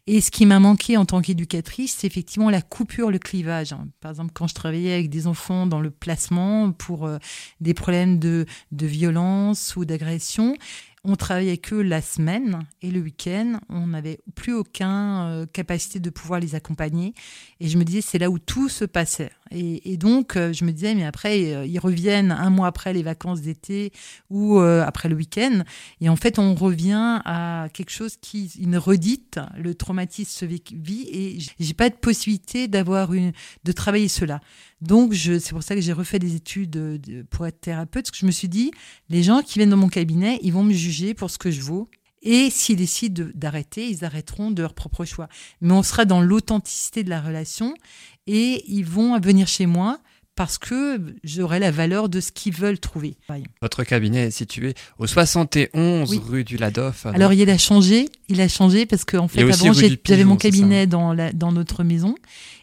Et 0.07 0.19
ce 0.19 0.29
qui 0.29 0.45
m'a 0.45 0.59
manqué 0.59 0.97
en 0.97 1.05
tant 1.05 1.21
qu'éducatrice, 1.21 1.95
c'est 1.99 2.07
effectivement 2.07 2.49
la 2.49 2.61
coupure, 2.61 3.11
le 3.11 3.19
clivage. 3.19 3.73
Par 4.01 4.11
exemple, 4.11 4.31
quand 4.33 4.47
je 4.47 4.55
travaillais 4.55 4.93
avec 4.93 5.09
des 5.09 5.27
enfants 5.27 5.67
dans 5.67 5.79
le 5.79 5.89
placement 6.01 6.73
pour 6.73 7.05
euh, 7.05 7.17
des 7.61 7.73
problèmes 7.73 8.19
de, 8.19 8.45
violence 8.73 9.75
ou 9.77 9.85
d'agression, 9.85 10.57
on 11.03 11.15
travaillait 11.15 11.57
que 11.57 11.75
la 11.75 12.01
semaine 12.01 12.59
et 12.81 12.91
le 12.91 12.99
week-end. 12.99 13.59
On 13.69 13.87
n'avait 13.87 14.19
plus 14.35 14.53
aucune 14.53 14.85
euh, 14.87 15.45
capacité 15.45 15.99
de 15.99 16.09
pouvoir 16.09 16.39
les 16.39 16.53
accompagner. 16.53 17.13
Et 17.59 17.69
je 17.69 17.77
me 17.77 17.83
disais, 17.83 18.01
c'est 18.01 18.19
là 18.19 18.29
où 18.29 18.37
tout 18.37 18.69
se 18.69 18.85
passait. 18.85 19.31
Et, 19.51 19.97
donc, 19.97 20.37
euh, 20.37 20.53
je 20.53 20.63
me 20.63 20.71
disais, 20.71 20.95
mais 20.95 21.05
après, 21.05 21.67
ils 21.67 21.79
reviennent 21.79 22.31
un 22.31 22.49
mois 22.49 22.67
après 22.67 22.93
les 22.93 23.03
vacances 23.03 23.41
d'été 23.41 23.91
ou 24.29 24.59
après 24.59 25.09
le 25.09 25.15
week-end. 25.15 25.63
Et 26.01 26.09
en 26.09 26.15
fait, 26.15 26.39
on 26.39 26.55
revient 26.55 27.19
à 27.25 27.67
quelque 27.73 27.91
chose 27.91 28.15
qui, 28.21 28.51
une 28.59 28.77
redite, 28.77 29.39
le 29.57 29.75
traumatisme 29.75 30.29
se 30.29 30.45
vit 30.45 31.07
et 31.11 31.39
j'ai 31.59 31.73
pas 31.73 31.89
de 31.89 31.95
possibilité 31.95 32.67
d'avoir 32.67 33.13
une, 33.13 33.33
de 33.63 33.71
travailler 33.71 34.07
cela. 34.07 34.39
Donc, 34.81 35.13
c'est 35.13 35.51
pour 35.51 35.63
ça 35.63 35.75
que 35.75 35.81
j'ai 35.81 35.93
refait 35.93 36.19
des 36.19 36.35
études 36.35 37.25
pour 37.29 37.45
être 37.45 37.61
thérapeute, 37.61 38.05
parce 38.05 38.11
que 38.11 38.17
je 38.17 38.25
me 38.25 38.31
suis 38.31 38.49
dit, 38.49 38.71
les 39.09 39.21
gens 39.23 39.41
qui 39.41 39.59
viennent 39.59 39.69
dans 39.69 39.77
mon 39.77 39.89
cabinet, 39.89 40.39
ils 40.41 40.51
vont 40.51 40.63
me 40.63 40.73
juger 40.73 41.13
pour 41.13 41.29
ce 41.29 41.37
que 41.37 41.51
je 41.51 41.61
vaux. 41.61 41.87
Et 42.23 42.49
s'ils 42.51 42.75
décident 42.75 43.25
d'arrêter, 43.33 43.87
ils 43.87 44.05
arrêteront 44.05 44.51
de 44.51 44.61
leur 44.61 44.75
propre 44.75 45.05
choix. 45.05 45.27
Mais 45.59 45.73
on 45.73 45.81
sera 45.81 46.05
dans 46.05 46.21
l'authenticité 46.21 47.03
de 47.03 47.09
la 47.09 47.19
relation 47.19 47.73
et 48.27 48.63
ils 48.67 48.85
vont 48.85 49.19
venir 49.19 49.47
chez 49.47 49.65
moi 49.65 49.99
parce 50.35 50.57
que 50.57 50.99
j'aurai 51.23 51.59
la 51.59 51.71
valeur 51.71 52.09
de 52.09 52.19
ce 52.19 52.31
qu'ils 52.31 52.53
veulent 52.53 52.79
trouver. 52.79 53.15
Votre 53.61 53.83
cabinet 53.83 54.27
est 54.27 54.31
situé 54.31 54.73
au 54.97 55.07
71 55.07 56.19
rue 56.27 56.43
du 56.43 56.57
Ladoff. 56.57 57.05
Alors 57.05 57.33
il 57.33 57.49
a 57.49 57.57
changé, 57.57 58.09
il 58.29 58.41
a 58.41 58.47
changé 58.47 58.85
parce 58.85 59.05
qu'en 59.05 59.25
en 59.25 59.27
fait 59.27 59.41
avant 59.41 59.73
j'avais 59.73 60.23
mon 60.23 60.37
cabinet 60.37 60.87
dans, 60.87 61.13
la, 61.13 61.31
dans 61.31 61.51
notre 61.51 61.83
maison 61.83 62.15